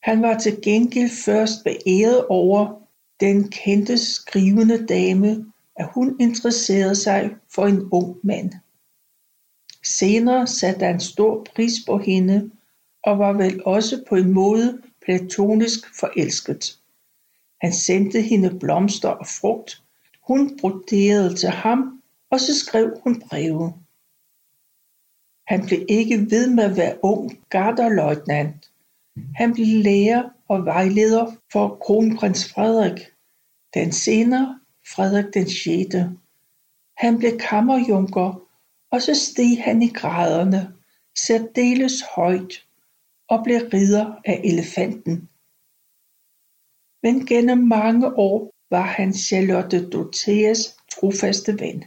Han 0.03 0.21
var 0.21 0.39
til 0.39 0.61
gengæld 0.61 1.09
først 1.25 1.63
beæret 1.63 2.25
over 2.25 2.81
den 3.19 3.49
kendte 3.49 3.97
skrivende 3.97 4.85
dame, 4.87 5.45
at 5.75 5.89
hun 5.93 6.15
interesserede 6.19 6.95
sig 6.95 7.35
for 7.49 7.67
en 7.67 7.89
ung 7.91 8.17
mand. 8.23 8.51
Senere 9.83 10.47
satte 10.47 10.85
han 10.85 10.99
stor 10.99 11.47
pris 11.55 11.73
på 11.85 11.97
hende 11.97 12.51
og 13.03 13.19
var 13.19 13.33
vel 13.33 13.61
også 13.65 14.03
på 14.09 14.15
en 14.15 14.31
måde 14.31 14.81
platonisk 15.05 15.99
forelsket. 15.99 16.77
Han 17.61 17.73
sendte 17.73 18.21
hende 18.21 18.59
blomster 18.59 19.09
og 19.09 19.27
frugt, 19.27 19.83
hun 20.27 20.57
broderede 20.59 21.35
til 21.35 21.49
ham, 21.49 22.01
og 22.29 22.39
så 22.39 22.59
skrev 22.59 22.99
hun 23.03 23.23
breve. 23.29 23.73
Han 25.47 25.65
blev 25.65 25.85
ikke 25.89 26.31
ved 26.31 26.49
med 26.49 26.63
at 26.63 26.77
være 26.77 26.97
ung 27.03 27.39
garderløjtnant. 27.49 28.69
Han 29.35 29.53
blev 29.53 29.65
lærer 29.67 30.29
og 30.47 30.65
vejleder 30.65 31.35
for 31.51 31.77
kronprins 31.81 32.53
Frederik, 32.53 32.99
den 33.73 33.91
senere 33.91 34.59
Frederik 34.87 35.33
den 35.33 35.49
6. 35.49 35.95
Han 36.97 37.17
blev 37.17 37.37
kammerjunker, 37.39 38.50
og 38.91 39.01
så 39.01 39.15
steg 39.15 39.63
han 39.63 39.81
i 39.81 39.87
graderne, 39.87 40.73
særdeles 41.17 41.93
højt, 42.15 42.65
og 43.27 43.43
blev 43.43 43.61
ridder 43.73 44.15
af 44.25 44.41
elefanten. 44.43 45.29
Men 47.03 47.25
gennem 47.25 47.57
mange 47.57 48.15
år 48.15 48.53
var 48.69 48.81
han 48.81 49.13
Charlotte 49.13 49.89
Dorotheas 49.89 50.77
trofaste 50.91 51.59
ven. 51.59 51.83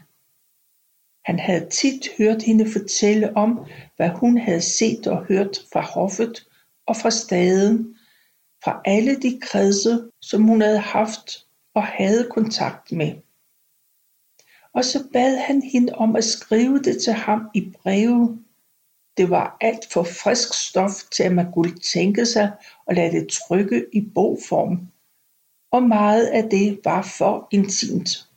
Han 1.25 1.39
havde 1.39 1.69
tit 1.71 2.09
hørt 2.19 2.43
hende 2.43 2.73
fortælle 2.73 3.37
om, 3.37 3.67
hvad 3.97 4.11
hun 4.11 4.39
havde 4.39 4.61
set 4.61 5.07
og 5.07 5.25
hørt 5.25 5.59
fra 5.73 5.81
hoffet 5.81 6.49
og 6.87 6.97
fra 6.97 7.11
staden, 7.11 7.97
fra 8.65 8.83
alle 8.85 9.23
de 9.23 9.41
kredse, 9.43 10.11
som 10.21 10.43
hun 10.43 10.61
havde 10.61 10.79
haft 10.79 11.47
og 11.75 11.83
havde 11.87 12.29
kontakt 12.31 12.93
med. 12.93 13.24
Og 14.75 14.85
så 14.85 15.05
bad 15.13 15.37
han 15.37 15.63
hende 15.63 15.93
om 15.95 16.17
at 16.17 16.25
skrive 16.25 16.79
det 16.79 17.03
til 17.03 17.13
ham 17.13 17.51
i 17.55 17.73
breve. 17.83 18.39
Det 19.17 19.31
var 19.31 19.57
alt 19.61 19.93
for 19.93 20.03
frisk 20.03 20.55
stof 20.69 21.03
til, 21.13 21.23
at 21.23 21.35
man 21.35 21.53
kunne 21.53 21.79
tænke 21.79 22.27
sig 22.27 22.53
at 22.87 22.97
lade 22.97 23.21
det 23.21 23.29
trykke 23.29 23.87
i 23.93 24.01
bogform, 24.15 24.89
og 25.73 25.83
meget 25.83 26.27
af 26.27 26.51
det 26.51 26.81
var 26.85 27.03
for 27.19 27.49
intimt. 27.51 28.29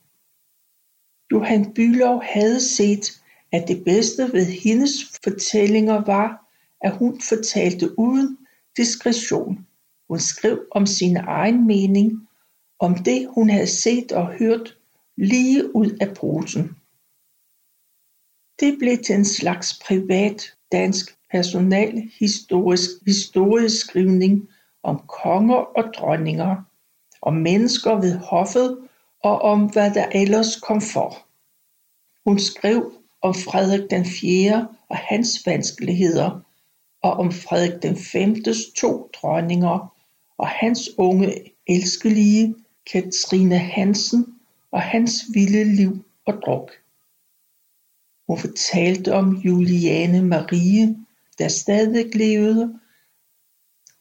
Johan 1.32 1.74
Bylov 1.74 2.24
havde 2.24 2.62
set, 2.62 3.22
at 3.52 3.68
det 3.68 3.84
bedste 3.86 4.34
ved 4.34 4.46
hendes 4.46 4.92
fortællinger 5.24 6.06
var, 6.06 6.50
at 6.82 6.98
hun 6.98 7.22
fortalte 7.22 8.00
uden 8.00 8.38
diskretion. 8.78 9.68
Hun 10.10 10.20
skrev 10.20 10.66
om 10.72 10.86
sin 10.86 11.18
egen 11.18 11.68
mening, 11.68 12.28
om 12.80 12.96
det 12.96 13.28
hun 13.30 13.50
havde 13.50 13.68
set 13.68 14.12
og 14.12 14.28
hørt 14.28 14.77
lige 15.18 15.76
ud 15.76 15.98
af 16.02 16.16
posen. 16.16 16.78
Det 18.60 18.78
blev 18.80 18.98
til 18.98 19.16
en 19.16 19.26
slags 19.26 19.80
privat 19.86 20.56
dansk 20.72 21.18
personalhistorisk 21.32 22.90
historieskrivning 23.06 24.50
om 24.84 25.00
konger 25.08 25.56
og 25.56 25.94
dronninger, 25.94 26.64
om 27.22 27.34
mennesker 27.34 27.96
ved 27.96 28.18
hoffet 28.18 28.88
og 29.24 29.42
om 29.42 29.72
hvad 29.72 29.94
der 29.94 30.06
ellers 30.12 30.56
kom 30.56 30.82
for. 30.82 31.28
Hun 32.30 32.40
skrev 32.40 32.92
om 33.22 33.34
Frederik 33.34 33.90
den 33.90 34.06
4. 34.06 34.68
og 34.90 34.98
hans 34.98 35.46
vanskeligheder, 35.46 36.40
og 37.02 37.12
om 37.12 37.32
Frederik 37.32 37.82
den 37.82 37.96
5.s 37.96 38.80
to 38.80 39.10
dronninger 39.14 39.94
og 40.38 40.48
hans 40.48 40.90
unge 40.98 41.34
elskelige 41.68 42.56
Katrine 42.92 43.58
Hansen 43.58 44.37
og 44.72 44.82
hans 44.82 45.14
vilde 45.34 45.64
liv 45.76 46.06
og 46.26 46.34
druk. 46.46 46.72
Hun 48.28 48.38
fortalte 48.38 49.14
om 49.14 49.36
Juliane 49.36 50.22
Marie, 50.22 50.98
der 51.38 51.48
stadig 51.48 52.16
levede, 52.16 52.80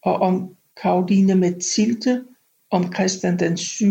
og 0.03 0.15
om 0.15 0.57
Karoline 0.83 1.35
Mathilde, 1.35 2.27
om 2.71 2.93
Christian 2.95 3.39
den 3.39 3.57
7., 3.57 3.87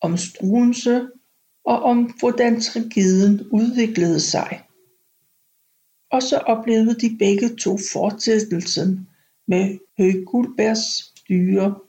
om 0.00 0.16
Struense 0.16 1.08
og 1.64 1.82
om 1.82 2.12
hvordan 2.18 2.60
tragedien 2.60 3.48
udviklede 3.50 4.20
sig. 4.20 4.62
Og 6.10 6.22
så 6.22 6.38
oplevede 6.38 7.00
de 7.00 7.16
begge 7.18 7.56
to 7.56 7.78
fortsættelsen 7.92 9.08
med 9.48 9.78
Høg 9.98 10.24
Guldbergs 10.26 11.18
styre. 11.18 11.80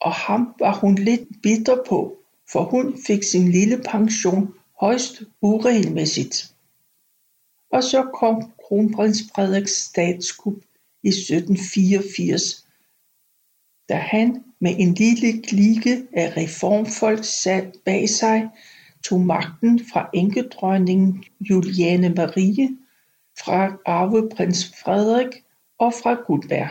Og 0.00 0.12
ham 0.12 0.54
var 0.58 0.74
hun 0.80 0.94
lidt 0.94 1.28
bitter 1.42 1.84
på, 1.88 2.19
for 2.52 2.64
hun 2.64 2.98
fik 3.06 3.22
sin 3.22 3.50
lille 3.50 3.82
pension 3.90 4.54
højst 4.80 5.22
uregelmæssigt. 5.40 6.54
Og 7.72 7.82
så 7.82 8.10
kom 8.20 8.52
kronprins 8.66 9.22
Frederiks 9.34 9.72
statskup 9.72 10.54
i 11.02 11.08
1784, 11.08 12.66
da 13.88 13.94
han 13.94 14.44
med 14.60 14.74
en 14.78 14.94
lille 14.94 15.42
klike 15.42 16.06
af 16.12 16.36
reformfolk 16.36 17.24
sat 17.24 17.76
bag 17.84 18.08
sig 18.08 18.48
tog 19.04 19.20
magten 19.20 19.80
fra 19.92 20.10
enkedronningen 20.14 21.24
Juliane 21.40 22.08
Marie, 22.08 22.68
fra 23.38 23.76
arveprins 23.86 24.72
Frederik 24.82 25.44
og 25.78 25.92
fra 25.92 26.14
Gudberg. 26.26 26.70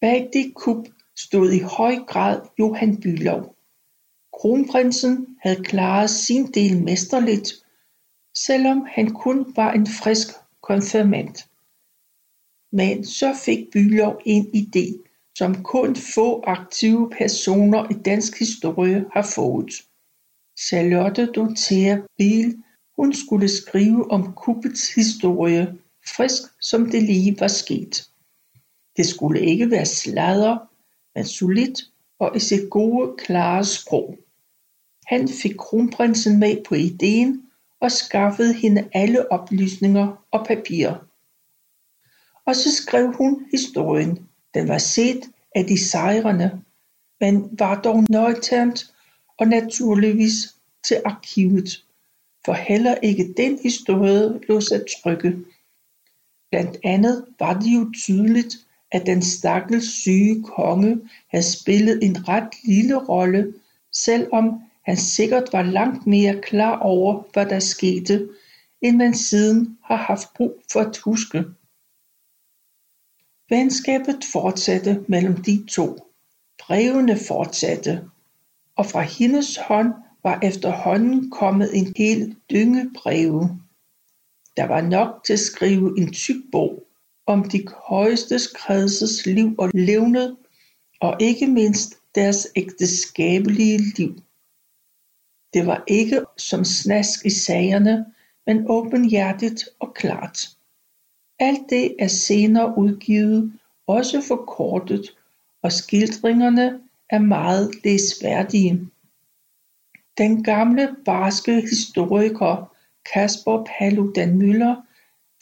Bag 0.00 0.30
det 0.32 0.54
kup 0.54 0.86
stod 1.16 1.52
i 1.52 1.60
høj 1.60 1.94
grad 2.06 2.40
Johan 2.58 3.02
Bülow. 3.04 3.61
Kronprinsen 4.42 5.26
havde 5.40 5.64
klaret 5.64 6.10
sin 6.10 6.46
del 6.46 6.82
mesterligt, 6.82 7.52
selvom 8.34 8.86
han 8.90 9.14
kun 9.14 9.52
var 9.56 9.72
en 9.72 9.86
frisk 9.86 10.28
konfirmant. 10.62 11.48
Men 12.72 13.06
så 13.06 13.34
fik 13.44 13.58
Bülow 13.76 14.12
en 14.24 14.46
idé, 14.54 14.86
som 15.38 15.62
kun 15.62 15.96
få 16.14 16.42
aktive 16.46 17.10
personer 17.18 17.90
i 17.90 17.94
dansk 17.94 18.38
historie 18.38 19.04
har 19.12 19.22
fået. 19.34 19.72
Charlotte 20.60 21.26
Dorothea 21.26 21.96
Biel 22.18 22.62
hun 22.96 23.14
skulle 23.14 23.48
skrive 23.48 24.10
om 24.10 24.32
kuppets 24.32 24.94
historie, 24.94 25.74
frisk 26.16 26.42
som 26.60 26.90
det 26.90 27.02
lige 27.02 27.40
var 27.40 27.48
sket. 27.48 28.08
Det 28.96 29.06
skulle 29.06 29.40
ikke 29.40 29.70
være 29.70 29.86
sladder, 29.86 30.56
men 31.14 31.24
solidt 31.24 31.80
og 32.18 32.36
i 32.36 32.40
sit 32.40 32.70
gode, 32.70 33.14
klare 33.18 33.64
sprog. 33.64 34.18
Han 35.12 35.28
fik 35.28 35.56
kronprinsen 35.58 36.40
med 36.40 36.64
på 36.68 36.74
ideen 36.74 37.42
og 37.80 37.92
skaffede 37.92 38.54
hende 38.54 38.88
alle 38.92 39.32
oplysninger 39.32 40.24
og 40.30 40.46
papirer. 40.46 40.94
Og 42.44 42.56
så 42.56 42.72
skrev 42.72 43.12
hun 43.12 43.46
historien, 43.50 44.28
den 44.54 44.68
var 44.68 44.78
set 44.78 45.30
af 45.54 45.64
de 45.64 45.84
sejrende, 45.84 46.60
men 47.20 47.48
var 47.58 47.80
dog 47.80 48.04
nøjternt 48.10 48.94
og 49.38 49.46
naturligvis 49.46 50.34
til 50.84 51.02
arkivet, 51.04 51.84
for 52.44 52.52
heller 52.52 52.94
ikke 52.94 53.34
den 53.36 53.58
historie 53.62 54.40
lå 54.48 54.60
sig 54.60 54.84
trykke. 55.02 55.36
Blandt 56.50 56.78
andet 56.84 57.24
var 57.38 57.60
det 57.60 57.74
jo 57.74 57.92
tydeligt, 57.94 58.56
at 58.92 59.06
den 59.06 59.22
stakkels 59.22 59.88
syge 59.88 60.42
konge 60.42 61.00
havde 61.28 61.44
spillet 61.44 62.04
en 62.04 62.28
ret 62.28 62.48
lille 62.64 62.96
rolle, 62.96 63.54
selvom 63.92 64.62
han 64.82 64.96
sikkert 64.96 65.52
var 65.52 65.62
langt 65.62 66.06
mere 66.06 66.40
klar 66.40 66.78
over, 66.78 67.22
hvad 67.32 67.46
der 67.46 67.58
skete, 67.58 68.28
end 68.82 68.96
man 68.96 69.14
siden 69.14 69.78
har 69.84 69.96
haft 69.96 70.28
brug 70.36 70.62
for 70.72 70.80
at 70.80 70.98
huske. 70.98 71.44
Venskabet 73.48 74.24
fortsatte 74.32 75.04
mellem 75.08 75.36
de 75.36 75.64
to, 75.66 76.12
brevene 76.58 77.18
fortsatte, 77.28 78.04
og 78.76 78.86
fra 78.86 79.00
hendes 79.00 79.56
hånd 79.56 79.92
var 80.22 80.40
efterhånden 80.42 81.30
kommet 81.30 81.76
en 81.76 81.92
hel 81.96 82.36
dynge 82.50 82.90
breve. 82.94 83.60
Der 84.56 84.66
var 84.66 84.80
nok 84.80 85.24
til 85.24 85.32
at 85.32 85.38
skrive 85.38 85.98
en 85.98 86.12
tyk 86.12 86.42
bog 86.52 86.86
om 87.26 87.48
de 87.48 87.64
højeste 87.88 88.38
kredses 88.54 89.26
liv 89.26 89.54
og 89.58 89.70
levned, 89.74 90.36
og 91.00 91.16
ikke 91.20 91.46
mindst 91.46 91.94
deres 92.14 92.48
ægteskabelige 92.56 93.78
liv. 93.96 94.22
Det 95.54 95.66
var 95.66 95.84
ikke 95.86 96.20
som 96.36 96.64
snask 96.64 97.26
i 97.26 97.30
sagerne, 97.30 98.06
men 98.46 98.64
åbenhjertigt 98.68 99.68
og 99.80 99.94
klart. 99.94 100.48
Alt 101.38 101.70
det 101.70 101.96
er 101.98 102.08
senere 102.08 102.78
udgivet 102.78 103.52
også 103.86 104.20
forkortet 104.20 105.16
og 105.62 105.72
skildringerne 105.72 106.80
er 107.10 107.18
meget 107.18 107.70
læsværdige. 107.84 108.88
Den 110.18 110.44
gamle 110.44 110.96
barske 111.04 111.60
historiker 111.60 112.72
Kasper 113.12 113.64
Paludan 113.64 114.42
Müller 114.42 114.74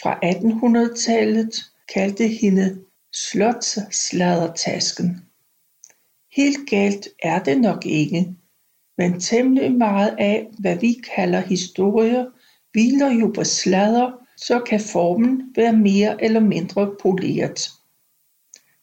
fra 0.02 0.18
1800-tallet 0.24 1.54
kaldte 1.94 2.28
hende 2.28 2.84
slotsladertasken. 3.12 5.26
Helt 6.36 6.70
galt 6.70 7.08
er 7.22 7.42
det 7.42 7.60
nok 7.60 7.86
ikke, 7.86 8.34
men 9.00 9.20
temmelig 9.20 9.72
meget 9.72 10.16
af, 10.18 10.50
hvad 10.58 10.76
vi 10.78 10.92
kalder 11.14 11.40
historier, 11.40 12.26
hviler 12.72 13.10
jo 13.10 13.32
på 13.34 13.44
sladder 13.44 14.12
så 14.36 14.60
kan 14.66 14.80
formen 14.80 15.52
være 15.56 15.72
mere 15.72 16.24
eller 16.24 16.40
mindre 16.40 16.94
poleret. 17.02 17.70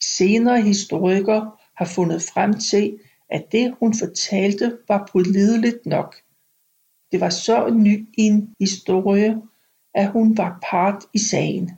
Senere 0.03 0.61
historikere 0.61 1.51
har 1.75 1.85
fundet 1.85 2.21
frem 2.21 2.53
til, 2.53 2.99
at 3.29 3.51
det 3.51 3.75
hun 3.79 3.93
fortalte 3.99 4.77
var 4.87 5.09
pålideligt 5.11 5.85
nok. 5.85 6.15
Det 7.11 7.19
var 7.19 7.29
så 7.29 7.69
ny 7.69 8.09
en 8.17 8.55
historie, 8.59 9.41
at 9.93 10.11
hun 10.11 10.37
var 10.37 10.59
part 10.69 11.03
i 11.13 11.19
sagen. 11.19 11.71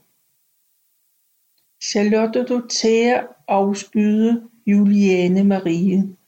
Charlotte 1.84 2.43
Dorothea 2.43 3.21
afskyede 3.47 4.49
Juliane 4.67 5.43
Marie, 5.43 6.18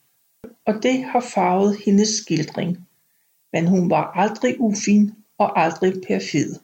og 0.66 0.82
det 0.82 1.04
har 1.04 1.20
farvet 1.20 1.76
hendes 1.84 2.08
skildring. 2.08 2.78
men 3.52 3.66
hun 3.66 3.90
var 3.90 4.12
aldrig 4.14 4.60
ufin 4.60 5.12
og 5.38 5.60
aldrig 5.60 5.94
perfid. 6.08 6.54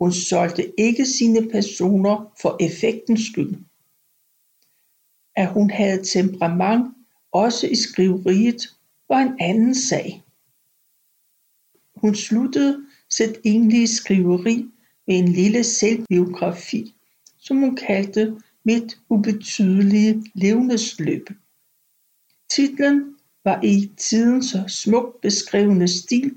Hun 0.00 0.12
solgte 0.12 0.80
ikke 0.80 1.06
sine 1.06 1.48
personer 1.50 2.32
for 2.42 2.56
effektens 2.60 3.20
skyld. 3.26 3.54
At 5.36 5.48
hun 5.52 5.70
havde 5.70 6.04
temperament, 6.04 6.94
også 7.32 7.66
i 7.66 7.74
skriveriet, 7.74 8.62
var 9.08 9.18
en 9.18 9.36
anden 9.40 9.74
sag. 9.74 10.22
Hun 11.96 12.14
sluttede 12.14 12.86
sit 13.10 13.40
egentlige 13.44 13.88
skriveri 13.88 14.70
med 15.06 15.18
en 15.18 15.28
lille 15.28 15.64
selvbiografi, 15.64 16.94
som 17.38 17.56
hun 17.56 17.76
kaldte 17.76 18.40
Mit 18.66 18.98
ubetydelige 19.08 20.24
levnedsløb. 20.34 21.28
Titlen 22.50 23.16
var 23.44 23.60
i 23.62 23.92
tidens 23.96 24.56
smukt 24.68 25.20
beskrivende 25.20 25.88
stil 25.88 26.34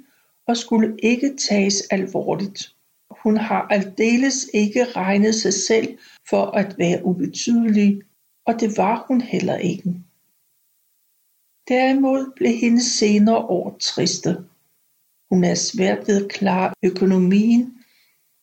og 0.47 0.57
skulle 0.57 0.97
ikke 1.03 1.35
tages 1.49 1.81
alvorligt. 1.91 2.75
Hun 3.23 3.37
har 3.37 3.61
aldeles 3.61 4.49
ikke 4.53 4.83
regnet 4.83 5.35
sig 5.35 5.53
selv 5.53 5.97
for 6.29 6.45
at 6.45 6.77
være 6.77 7.05
ubetydelig, 7.05 8.01
og 8.45 8.59
det 8.59 8.77
var 8.77 9.05
hun 9.07 9.21
heller 9.21 9.57
ikke. 9.57 9.93
Derimod 11.67 12.31
blev 12.35 12.51
hendes 12.51 12.85
senere 12.85 13.37
år 13.37 13.77
triste. 13.79 14.37
Hun 15.31 15.43
er 15.43 15.55
svært 15.55 16.07
ved 16.07 16.25
at 16.25 16.31
klare 16.31 16.73
økonomien, 16.83 17.77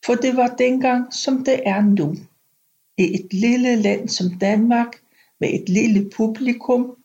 for 0.07 0.15
det 0.15 0.37
var 0.37 0.57
dengang 0.57 1.15
som 1.15 1.45
det 1.45 1.69
er 1.69 1.83
nu. 1.83 2.17
I 2.99 3.15
et 3.15 3.33
lille 3.33 3.77
land 3.77 4.09
som 4.09 4.39
Danmark 4.39 4.97
med 5.41 5.55
et 5.55 5.69
lille 5.69 6.11
publikum 6.17 6.97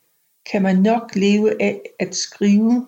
kan 0.52 0.62
man 0.62 0.82
nok 0.82 1.16
leve 1.16 1.62
af 1.62 1.82
at 2.00 2.16
skrive, 2.16 2.88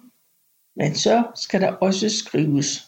men 0.76 0.95
så 0.95 1.24
skal 1.36 1.62
der 1.62 1.71
også 1.71 2.10
skrives. 2.10 2.88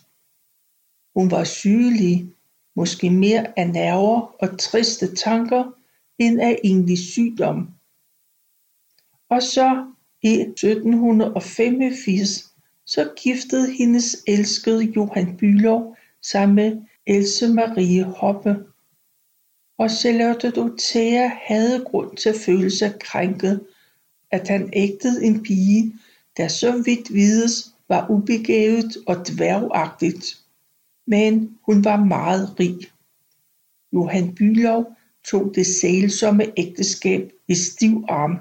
Hun 1.16 1.32
var 1.32 1.44
sygelig, 1.44 2.34
måske 2.76 3.10
mere 3.10 3.60
af 3.60 3.70
nerver 3.70 4.36
og 4.40 4.60
triste 4.60 5.16
tanker 5.16 5.64
end 6.20 6.42
af 6.42 6.60
egentlig 6.64 6.98
sygdom. 6.98 7.70
Og 9.30 9.44
så 9.44 9.94
i 10.22 10.34
1785 10.34 12.54
så 12.86 13.14
giftede 13.18 13.72
hendes 13.72 14.24
elskede 14.28 14.94
Johan 14.96 15.40
Bülow 15.42 15.96
sig 16.22 16.50
med 16.50 16.82
Else 17.08 17.54
Marie 17.54 18.04
Hoppe. 18.04 18.66
Og 19.78 19.92
Charlotte 19.92 20.52
Dorothea 20.52 21.28
havde 21.28 21.86
grund 21.86 22.18
til 22.18 22.30
at 22.30 22.36
føle 22.46 22.72
sig 22.72 23.00
krænket, 23.00 23.68
at 24.34 24.48
han 24.48 24.70
ægtede 24.74 25.26
en 25.26 25.44
pige, 25.44 25.94
der 26.38 26.48
så 26.48 26.84
vidt 26.86 27.14
vides 27.14 27.74
var 27.88 28.10
ubegavet 28.10 28.98
og 29.08 29.28
dværgagtigt. 29.28 30.26
Men 31.08 31.58
hun 31.66 31.84
var 31.84 32.06
meget 32.06 32.60
rig. 32.60 32.80
Johan 33.94 34.36
Bylov 34.36 34.86
tog 35.24 35.52
det 35.56 35.66
sælsomme 35.66 36.46
ægteskab 36.58 37.32
i 37.48 37.56
stiv 37.56 38.06
arm. 38.10 38.38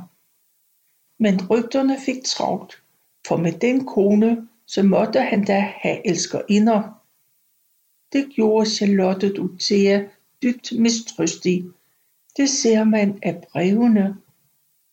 Men 1.19 1.49
rygterne 1.51 1.97
fik 2.07 2.25
travlt, 2.25 2.83
for 3.27 3.37
med 3.37 3.53
den 3.53 3.87
kone, 3.87 4.49
så 4.67 4.83
måtte 4.83 5.21
han 5.21 5.45
da 5.45 5.73
have 5.83 6.07
elskerinder. 6.07 7.03
Det 8.13 8.29
gjorde 8.35 8.71
Charlotte 8.71 9.33
Dorothea 9.33 10.03
dybt 10.43 10.73
mistrøstig. 10.79 11.65
Det 12.37 12.51
ser 12.51 12.85
man 12.85 13.19
af 13.23 13.43
brevene. 13.53 14.17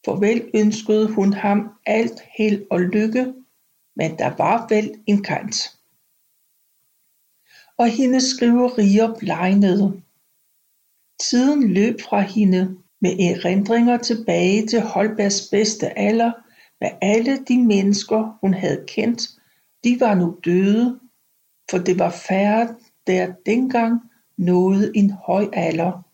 Farvel 0.05 0.51
ønskede 0.53 1.13
hun 1.13 1.33
ham 1.33 1.69
alt 1.85 2.21
held 2.38 2.65
og 2.71 2.79
lykke, 2.79 3.33
men 3.95 4.17
der 4.17 4.35
var 4.38 4.67
vel 4.69 4.95
en 5.07 5.23
kant. 5.23 5.55
Og 7.77 7.89
hendes 7.89 8.23
skriverier 8.23 9.15
blegnede. 9.19 10.01
Tiden 11.19 11.73
løb 11.73 12.01
fra 12.01 12.19
hende 12.21 12.77
med 13.01 13.12
erindringer 13.19 13.97
tilbage 13.97 14.67
til 14.67 14.81
Holbergs 14.81 15.49
bedste 15.51 15.99
alder, 15.99 16.31
med 16.81 16.89
alle 17.01 17.45
de 17.45 17.57
mennesker, 17.57 18.38
hun 18.41 18.53
havde 18.53 18.85
kendt, 18.88 19.21
de 19.83 19.99
var 19.99 20.15
nu 20.15 20.39
døde, 20.45 20.99
for 21.71 21.77
det 21.77 21.99
var 21.99 22.09
færre, 22.09 22.75
der 23.07 23.33
dengang 23.45 24.01
nåede 24.38 24.91
en 24.95 25.12
høj 25.12 25.49
alder. 25.53 26.08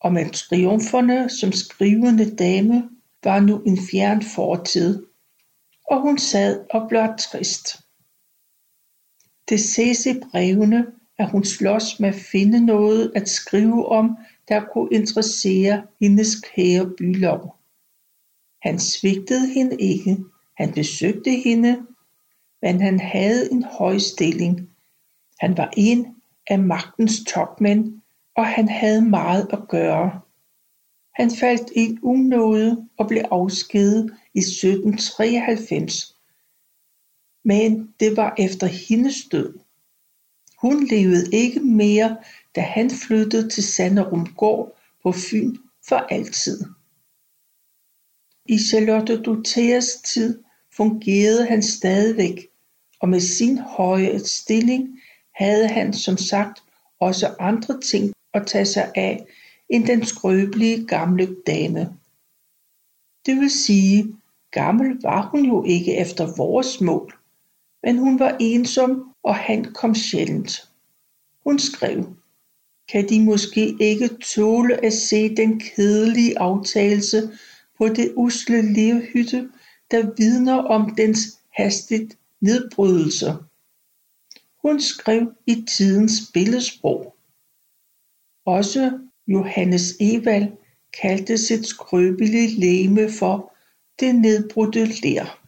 Og 0.00 0.12
med 0.12 0.30
triumferne 0.30 1.30
som 1.30 1.52
skrivende 1.52 2.36
dame 2.36 2.90
var 3.24 3.40
nu 3.40 3.62
en 3.62 3.78
fjern 3.90 4.22
fortid, 4.22 5.06
og 5.90 6.00
hun 6.00 6.18
sad 6.18 6.64
og 6.70 6.88
blev 6.88 7.08
trist. 7.18 7.66
Det 9.48 9.60
ses 9.60 10.06
i 10.06 10.20
brevene, 10.30 10.86
at 11.18 11.30
hun 11.30 11.44
slås 11.44 12.00
med 12.00 12.08
at 12.08 12.14
finde 12.14 12.66
noget 12.66 13.12
at 13.14 13.28
skrive 13.28 13.86
om, 13.88 14.16
der 14.48 14.64
kunne 14.72 14.88
interessere 14.92 15.86
hendes 16.00 16.28
kære 16.54 16.90
bylov. 16.98 17.56
Han 18.62 18.78
svigtede 18.78 19.54
hende 19.54 19.76
ikke, 19.76 20.16
han 20.56 20.72
besøgte 20.72 21.30
hende, 21.30 21.86
men 22.62 22.80
han 22.80 23.00
havde 23.00 23.52
en 23.52 23.64
høj 23.64 23.98
stilling. 23.98 24.70
Han 25.40 25.56
var 25.56 25.72
en 25.76 26.16
af 26.46 26.58
magtens 26.58 27.12
topmænd, 27.28 27.99
og 28.40 28.46
han 28.46 28.68
havde 28.68 29.02
meget 29.02 29.48
at 29.52 29.68
gøre. 29.68 30.20
Han 31.14 31.30
faldt 31.30 31.70
i 31.76 31.98
unåde 32.02 32.88
og 32.98 33.08
blev 33.08 33.22
afskediget 33.30 34.04
i 34.34 34.38
1793. 34.38 36.16
Men 37.44 37.94
det 38.00 38.16
var 38.16 38.34
efter 38.38 38.66
hendes 38.66 39.14
død. 39.32 39.58
Hun 40.58 40.86
levede 40.86 41.30
ikke 41.32 41.60
mere, 41.60 42.16
da 42.54 42.60
han 42.60 42.90
flyttede 42.90 43.48
til 43.48 43.64
Sanderumgård 43.64 44.78
på 45.02 45.12
Fyn 45.12 45.56
for 45.88 45.96
altid. 45.96 46.64
I 48.46 48.58
Charlotte 48.58 49.22
Dorotheas 49.22 49.86
tid 50.04 50.42
fungerede 50.76 51.46
han 51.46 51.62
stadigvæk, 51.62 52.48
og 53.00 53.08
med 53.08 53.20
sin 53.20 53.58
høje 53.58 54.18
stilling 54.18 55.00
havde 55.34 55.68
han 55.68 55.92
som 55.92 56.16
sagt 56.16 56.62
også 57.00 57.36
andre 57.38 57.80
ting 57.80 58.14
at 58.34 58.46
tage 58.46 58.66
sig 58.66 58.92
af 58.94 59.26
end 59.68 59.86
den 59.86 60.04
skrøbelige 60.04 60.86
gamle 60.86 61.36
dame. 61.46 61.96
Det 63.26 63.36
vil 63.36 63.50
sige, 63.50 64.16
gammel 64.50 65.02
var 65.02 65.28
hun 65.30 65.44
jo 65.44 65.64
ikke 65.64 65.96
efter 65.96 66.36
vores 66.36 66.80
mål, 66.80 67.14
men 67.82 67.98
hun 67.98 68.18
var 68.18 68.36
ensom, 68.40 69.14
og 69.22 69.34
han 69.34 69.64
kom 69.64 69.94
sjældent. 69.94 70.68
Hun 71.44 71.58
skrev, 71.58 72.16
kan 72.92 73.08
de 73.08 73.24
måske 73.24 73.76
ikke 73.80 74.08
tåle 74.08 74.84
at 74.84 74.92
se 74.92 75.36
den 75.36 75.60
kedelige 75.60 76.38
aftagelse 76.38 77.30
på 77.78 77.88
det 77.88 78.12
usle 78.16 78.72
levhytte, 78.72 79.50
der 79.90 80.10
vidner 80.16 80.56
om 80.56 80.94
dens 80.94 81.18
hastigt 81.50 82.18
nedbrydelse. 82.40 83.34
Hun 84.62 84.80
skrev 84.80 85.32
i 85.46 85.64
tidens 85.76 86.12
billedsprog. 86.34 87.14
Også 88.58 88.98
Johannes 89.28 89.96
Evald 90.00 90.48
kaldte 91.00 91.38
sit 91.38 91.66
skrøbelige 91.66 92.60
legeme 92.60 93.10
for 93.18 93.54
det 94.00 94.14
nedbrudte 94.14 94.84
ler. 94.84 95.40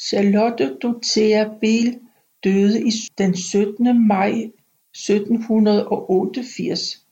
Charlotte 0.00 0.78
Dorothea 0.82 1.58
Biel 1.60 2.00
døde 2.44 2.90
den 3.18 3.36
17. 3.36 4.06
maj 4.08 4.30
1788. 4.30 7.06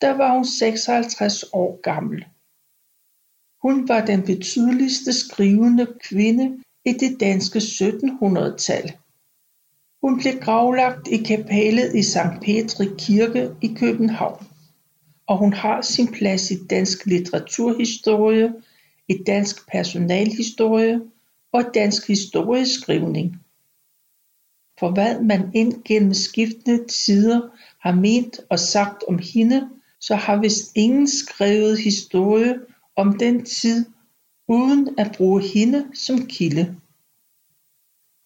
Der 0.00 0.16
var 0.16 0.34
hun 0.34 0.44
56 0.44 1.44
år 1.52 1.80
gammel. 1.80 2.24
Hun 3.62 3.88
var 3.88 4.06
den 4.06 4.22
betydeligste 4.22 5.12
skrivende 5.12 5.86
kvinde 6.02 6.62
i 6.84 6.92
det 6.92 7.20
danske 7.20 7.58
1700-tal. 7.58 8.92
Hun 10.02 10.18
blev 10.18 10.40
gravlagt 10.40 11.08
i 11.08 11.16
kapellet 11.16 11.94
i 11.94 12.02
Sankt 12.02 12.44
Petri 12.44 12.86
Kirke 12.98 13.50
i 13.62 13.74
København, 13.74 14.46
og 15.26 15.38
hun 15.38 15.52
har 15.52 15.82
sin 15.82 16.12
plads 16.12 16.50
i 16.50 16.66
dansk 16.66 17.06
litteraturhistorie, 17.06 18.54
i 19.08 19.22
dansk 19.26 19.68
personalhistorie 19.70 21.00
og 21.52 21.64
dansk 21.74 22.08
historieskrivning. 22.08 23.36
For 24.80 24.90
hvad 24.90 25.20
man 25.20 25.50
ind 25.54 25.84
gennem 25.84 26.14
skiftende 26.14 26.86
tider 26.86 27.40
har 27.80 27.94
ment 27.94 28.40
og 28.50 28.58
sagt 28.58 29.04
om 29.08 29.18
hende, 29.18 29.68
så 30.00 30.14
har 30.14 30.40
vist 30.40 30.72
ingen 30.74 31.08
skrevet 31.08 31.78
historie 31.78 32.60
om 32.96 33.18
den 33.18 33.44
tid 33.44 33.86
uden 34.48 34.94
at 34.98 35.14
bruge 35.16 35.42
hende 35.42 35.86
som 35.94 36.26
kilde. 36.26 36.76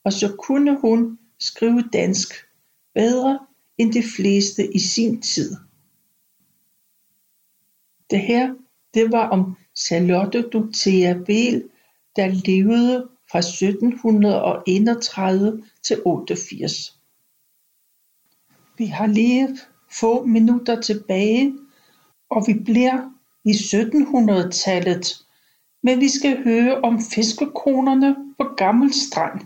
Og 0.04 0.12
så 0.12 0.36
kunne 0.38 0.80
hun 0.80 1.18
skrive 1.42 1.82
dansk 1.92 2.34
bedre 2.94 3.38
end 3.78 3.92
de 3.92 4.02
fleste 4.16 4.74
i 4.74 4.78
sin 4.78 5.22
tid. 5.22 5.56
Det 8.10 8.20
her, 8.20 8.54
det 8.94 9.12
var 9.12 9.28
om 9.28 9.56
Charlotte 9.76 10.42
Dorothea 10.42 11.14
Behl, 11.26 11.68
der 12.16 12.26
levede 12.26 13.08
fra 13.30 13.38
1731 13.38 15.64
til 15.82 16.02
88. 16.04 16.98
Vi 18.78 18.86
har 18.86 19.06
lige 19.06 19.58
få 20.00 20.24
minutter 20.24 20.80
tilbage, 20.80 21.58
og 22.30 22.44
vi 22.46 22.54
bliver 22.54 23.10
i 23.44 23.50
1700-tallet, 23.50 25.06
men 25.82 26.00
vi 26.00 26.08
skal 26.08 26.44
høre 26.44 26.80
om 26.80 27.00
fiskekonerne 27.14 28.16
på 28.38 28.44
Gammel 28.56 28.94
Strand. 28.94 29.40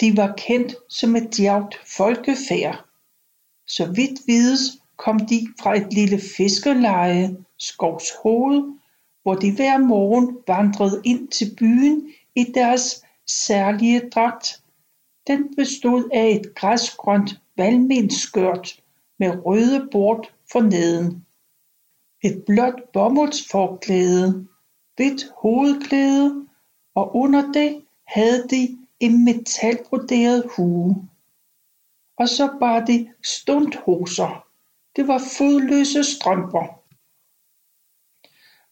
De 0.00 0.16
var 0.16 0.34
kendt 0.36 0.74
som 0.88 1.16
et 1.16 1.36
djavt 1.36 1.80
folkefærd. 1.96 2.84
Så 3.66 3.92
vidt 3.92 4.20
vides 4.26 4.60
kom 4.96 5.18
de 5.18 5.48
fra 5.60 5.76
et 5.76 5.92
lille 5.92 6.20
fiskeleje, 6.36 7.36
Skovshoved, 7.58 8.62
hvor 9.22 9.34
de 9.34 9.52
hver 9.56 9.78
morgen 9.78 10.38
vandrede 10.46 11.02
ind 11.04 11.28
til 11.28 11.56
byen 11.58 12.12
i 12.34 12.44
deres 12.54 13.04
særlige 13.26 14.08
dragt. 14.10 14.62
Den 15.26 15.54
bestod 15.56 16.10
af 16.12 16.28
et 16.28 16.54
græsgrønt 16.54 17.40
valmenskørt 17.56 18.80
med 19.18 19.46
røde 19.46 19.88
bord 19.92 20.32
for 20.52 20.60
neden. 20.60 21.26
Et 22.24 22.44
blåt 22.46 22.82
bomuldsforklæde, 22.92 24.46
hvidt 24.96 25.24
hovedklæde, 25.42 26.46
og 26.94 27.16
under 27.16 27.52
det 27.52 27.84
havde 28.06 28.48
de 28.50 28.79
en 29.00 29.24
metalbroderet 29.24 30.44
hue. 30.56 31.08
Og 32.16 32.28
så 32.28 32.56
bar 32.60 32.80
de 32.80 33.12
stundhoser. 33.22 34.46
Det 34.96 35.08
var 35.08 35.18
fodløse 35.38 36.04
strømper. 36.04 36.80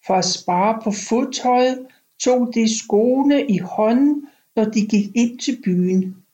For 0.06 0.14
at 0.14 0.24
spare 0.24 0.80
på 0.84 0.90
fodtøjet 1.08 1.86
tog 2.18 2.54
de 2.54 2.78
skoene 2.78 3.46
i 3.46 3.58
hånden, 3.58 4.28
når 4.56 4.64
de 4.64 4.86
gik 4.86 5.16
ind 5.16 5.38
til 5.38 5.62
byen. 5.64 6.24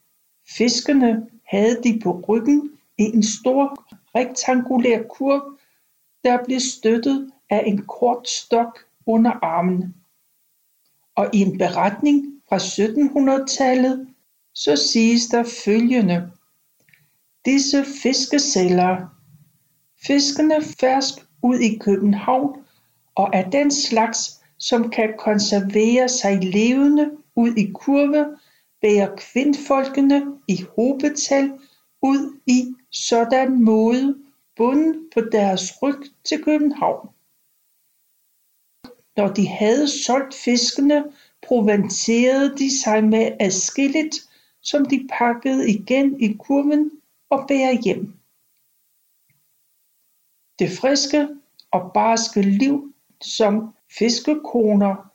Fiskerne 0.48 1.30
havde 1.44 1.83
de 1.83 2.00
på 2.02 2.24
ryggen 2.28 2.70
i 2.98 3.02
en 3.02 3.22
stor 3.22 3.85
rektangulær 4.14 5.02
kurv, 5.02 5.59
der 6.24 6.44
blev 6.44 6.61
støttet 6.61 7.33
af 7.50 7.62
en 7.66 7.87
kort 7.87 8.28
stok 8.28 8.78
under 9.07 9.30
armen. 9.30 9.94
Og 11.14 11.30
i 11.33 11.38
en 11.38 11.59
beretning 11.59 12.34
fra 12.55 12.59
1700-tallet 12.59 14.09
så 14.55 14.77
siges 14.77 15.27
der 15.27 15.45
følgende. 15.64 16.31
Disse 17.45 17.85
fiskesælgere, 18.03 19.09
fiskene 20.07 20.55
fersk 20.81 21.14
ud 21.43 21.59
i 21.59 21.79
København 21.79 22.64
og 23.14 23.31
er 23.33 23.51
den 23.51 23.71
slags, 23.71 24.40
som 24.59 24.90
kan 24.90 25.14
konservere 25.19 26.09
sig 26.09 26.45
levende 26.45 27.11
ud 27.37 27.55
i 27.57 27.73
kurve, 27.75 28.37
bærer 28.81 29.17
kvindfolkene 29.17 30.23
i 30.49 30.64
hobetal 30.77 31.53
ud 32.03 32.40
i 32.47 32.75
sådan 32.93 33.62
måde 33.62 34.17
bunden 34.57 35.11
på 35.14 35.21
deres 35.33 35.83
ryg 35.83 36.01
til 36.25 36.45
København. 36.45 37.09
Når 39.17 39.29
de 39.29 39.49
havde 39.49 39.88
solgt 39.88 40.35
fiskene, 40.35 41.05
proventerede 41.46 42.57
de 42.59 42.83
sig 42.83 43.04
med 43.04 43.37
adskilligt, 43.40 44.16
som 44.62 44.87
de 44.87 45.09
pakkede 45.18 45.70
igen 45.70 46.20
i 46.20 46.37
kurven 46.38 46.90
og 47.30 47.44
bærer 47.48 47.83
hjem. 47.85 48.12
Det 50.59 50.78
friske 50.78 51.28
og 51.70 51.90
barske 51.94 52.42
liv 52.42 52.94
som 53.20 53.74
fiskekoner, 53.98 55.11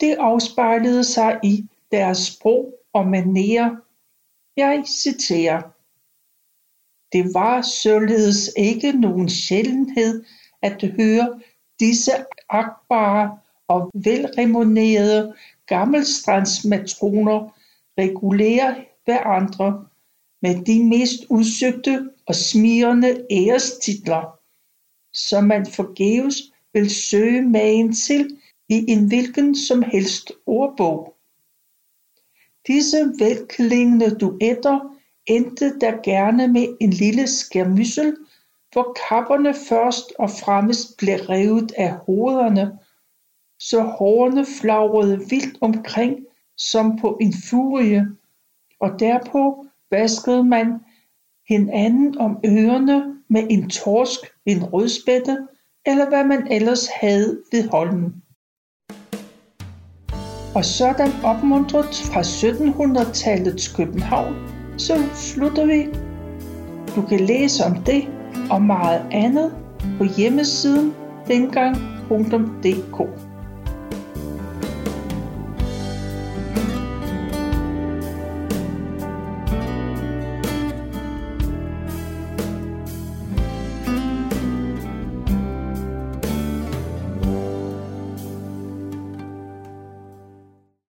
det 0.00 0.14
afspejlede 0.14 1.04
sig 1.04 1.40
i 1.42 1.66
deres 1.90 2.18
sprog 2.18 2.74
og 2.92 3.06
manerer. 3.06 3.76
Jeg 4.56 4.84
citerer. 4.86 5.62
Det 7.12 7.34
var 7.34 7.62
således 7.62 8.50
ikke 8.56 8.92
nogen 8.92 9.28
sjældenhed 9.28 10.24
at 10.62 10.82
høre 10.82 11.40
disse 11.80 12.12
akbare 12.48 13.38
og 13.68 13.90
velremonerede 13.94 15.34
gammelstrandsmatroner 15.66 17.54
regulere 17.98 18.74
hverandre 19.04 19.86
med 20.42 20.64
de 20.64 20.84
mest 20.84 21.24
udsøgte 21.30 22.10
og 22.26 22.34
smirrende 22.34 23.26
ærestitler, 23.30 24.38
som 25.12 25.44
man 25.44 25.66
forgæves 25.66 26.36
vil 26.72 26.90
søge 26.90 27.42
magen 27.42 27.92
til 27.94 28.38
i 28.68 28.84
en 28.88 29.08
hvilken 29.08 29.56
som 29.56 29.82
helst 29.82 30.32
ordbog. 30.46 31.14
Disse 32.66 33.12
velklingende 33.18 34.18
duetter 34.18 34.96
endte 35.26 35.78
der 35.80 36.02
gerne 36.02 36.48
med 36.48 36.76
en 36.80 36.90
lille 36.90 37.26
skærmyssel, 37.26 38.16
hvor 38.72 38.96
kapperne 39.08 39.54
først 39.68 40.12
og 40.18 40.30
fremmest 40.30 40.96
blev 40.98 41.16
revet 41.16 41.72
af 41.76 41.92
hovederne, 41.92 42.78
så 43.58 43.82
hårene 43.82 44.46
flagrede 44.60 45.18
vildt 45.30 45.58
omkring 45.60 46.16
som 46.56 46.98
på 46.98 47.18
en 47.20 47.34
furie, 47.50 48.06
og 48.80 49.00
derpå 49.00 49.66
vaskede 49.90 50.44
man 50.44 50.74
hinanden 51.48 52.18
om 52.18 52.38
ørerne 52.46 53.16
med 53.28 53.46
en 53.50 53.70
torsk, 53.70 54.20
en 54.46 54.64
rødspætte 54.64 55.38
eller 55.86 56.08
hvad 56.08 56.24
man 56.24 56.52
ellers 56.52 56.88
havde 57.00 57.40
ved 57.52 57.68
hånden. 57.68 58.22
Og 60.54 60.64
sådan 60.64 61.10
opmuntret 61.24 61.94
fra 62.12 62.20
1700-tallets 62.20 63.76
København, 63.76 64.34
så 64.78 64.94
slutter 65.14 65.66
vi. 65.66 65.86
Du 66.96 67.02
kan 67.08 67.20
læse 67.20 67.64
om 67.64 67.74
det 67.86 68.04
og 68.50 68.62
meget 68.62 69.06
andet 69.10 69.52
på 69.98 70.04
hjemmesiden 70.16 70.94
dengang.dk. 71.28 73.33